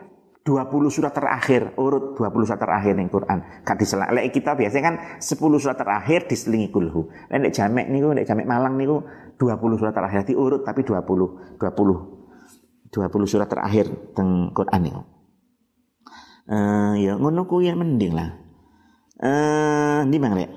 20 0.49 0.89
surat 0.89 1.13
terakhir 1.13 1.77
urut 1.77 2.17
20 2.17 2.49
surat 2.49 2.57
terakhir 2.57 2.97
ning 2.97 3.05
Quran. 3.05 3.61
Gak 3.61 3.77
diselak 3.77 4.09
lek 4.09 4.33
kita 4.33 4.57
biasanya 4.57 4.83
kan 4.89 4.95
10 5.21 5.37
surat 5.61 5.77
terakhir 5.77 6.25
diselingi 6.25 6.73
kulhu. 6.73 7.13
Lek 7.29 7.53
jamek 7.53 7.85
niku 7.85 8.17
nek 8.17 8.25
jamek 8.25 8.49
Malang 8.49 8.73
niku 8.73 9.05
20 9.37 9.77
surat 9.77 9.93
terakhir 9.93 10.25
diurut 10.25 10.65
tapi 10.65 10.81
20 10.81 11.61
20 11.61 11.61
20 11.61 13.29
surat 13.29 13.45
terakhir 13.45 13.93
teng 14.17 14.49
Quran 14.57 14.81
niku. 14.81 15.01
Uh, 16.49 16.97
ya 16.97 17.13
ngono 17.13 17.45
kuwi 17.45 17.69
mending 17.69 18.17
lah. 18.17 18.33
Eh 19.21 19.29
uh, 19.29 19.99
ndi 20.09 20.17
mang 20.17 20.33
lek? 20.33 20.49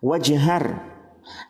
Wajhar 0.00 0.95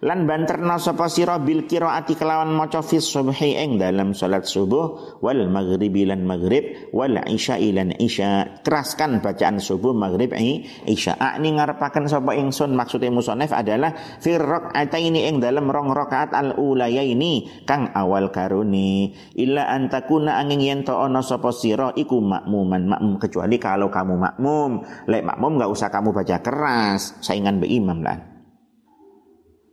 lan 0.05 0.29
banterna 0.29 0.77
sapa 0.77 1.09
sira 1.09 1.41
bil 1.41 1.65
qiraati 1.65 2.17
kelawan 2.17 2.53
maca 2.53 2.85
fi 2.85 3.01
subhi 3.01 3.57
ing 3.57 3.81
dalam 3.81 4.12
salat 4.12 4.45
subuh 4.45 5.19
wal 5.25 5.49
maghribi 5.49 6.05
lan 6.05 6.25
maghrib 6.25 6.93
wal 6.93 7.17
isya 7.29 7.57
lan 7.73 7.93
isya. 7.97 8.61
Keraskan 8.61 9.25
bacaan 9.25 9.61
subuh 9.61 9.97
maghrib 9.97 10.33
isya. 10.37 11.17
Akni 11.17 11.57
ngarepaken 11.57 12.09
sapa 12.09 12.37
ingsun 12.37 12.77
maksudnya 12.77 13.12
musonef 13.12 13.53
adalah 13.53 13.93
fi 14.21 14.37
rakaataini 14.37 15.29
ing 15.29 15.41
dalam 15.41 15.69
rong 15.69 15.93
rakaat 15.93 16.37
al 16.37 16.57
ulayaini 16.61 17.65
kang 17.65 17.93
awal 17.97 18.29
karuni. 18.29 19.12
Illa 19.37 19.73
antakuna 19.73 20.37
angin 20.37 20.61
yen 20.61 20.81
to 20.85 20.93
ana 20.93 21.25
sapa 21.25 21.53
sira 21.53 21.93
iku 21.97 22.21
makmuman 22.21 22.85
makmum. 22.85 23.17
Kecuali 23.17 23.57
kalau 23.57 23.89
kamu 23.89 24.15
makmum. 24.21 24.71
Lek 25.09 25.25
makmum 25.25 25.57
enggak 25.57 25.73
usah 25.73 25.89
kamu 25.89 26.12
baca 26.12 26.37
keras. 26.45 27.17
Saingan 27.25 27.59
be 27.61 27.69
imam 27.73 28.05
lah 28.05 28.36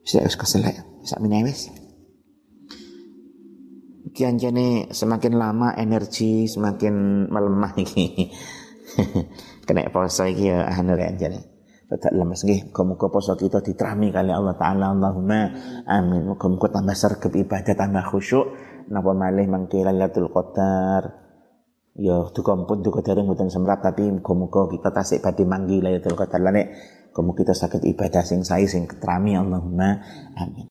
bisa 0.03 0.19
wis 0.19 0.35
keselek, 0.35 0.83
sak 1.07 1.23
meneh 1.23 1.47
wis. 1.47 1.71
Kian 4.13 4.37
jane 4.37 4.93
semakin 4.93 5.39
lama 5.39 5.73
energi 5.73 6.45
semakin 6.45 7.25
melemah 7.33 7.73
iki. 7.79 8.29
Kena 9.65 9.89
poso 9.89 10.27
iki 10.29 10.53
ya 10.53 10.69
anu 10.69 10.93
rek 10.93 11.17
jane. 11.17 11.39
Tetap 11.89 12.13
lemes 12.13 12.45
nggih, 12.45 12.69
muga-muga 12.69 13.09
poso 13.09 13.33
kita 13.33 13.65
diterami 13.65 14.13
kali 14.13 14.29
Allah 14.29 14.53
taala. 14.59 14.93
Allahumma 14.93 15.49
amin. 15.89 16.29
Muga-muga 16.29 16.77
tambah 16.77 16.93
sergap 16.93 17.33
ibadah 17.33 17.73
tambah 17.73 18.05
khusyuk. 18.05 18.45
Napa 18.91 19.15
malih 19.15 19.47
mangke 19.49 19.81
Lailatul 19.81 20.29
Qadar. 20.29 21.23
Ya 21.93 22.25
duka 22.33 22.57
pun 22.65 22.81
duka 22.81 23.05
dereng 23.05 23.29
mboten 23.29 23.53
semrat 23.53 23.81
tapi 23.85 24.09
muga-muga 24.09 24.69
kita 24.69 24.89
tasik 24.89 25.21
badhe 25.21 25.45
manggi 25.45 25.79
Lailatul 25.79 26.17
Qadar 26.17 26.41
lan 26.41 26.57
Kamu 27.13 27.37
kita 27.37 27.53
sakit 27.53 27.85
ibadah 27.93 28.25
sing 28.25 28.41
sae 28.41 28.65
sing 28.65 28.89
ketrami 28.89 29.37
Allahumma 29.37 30.01
amin 30.33 30.61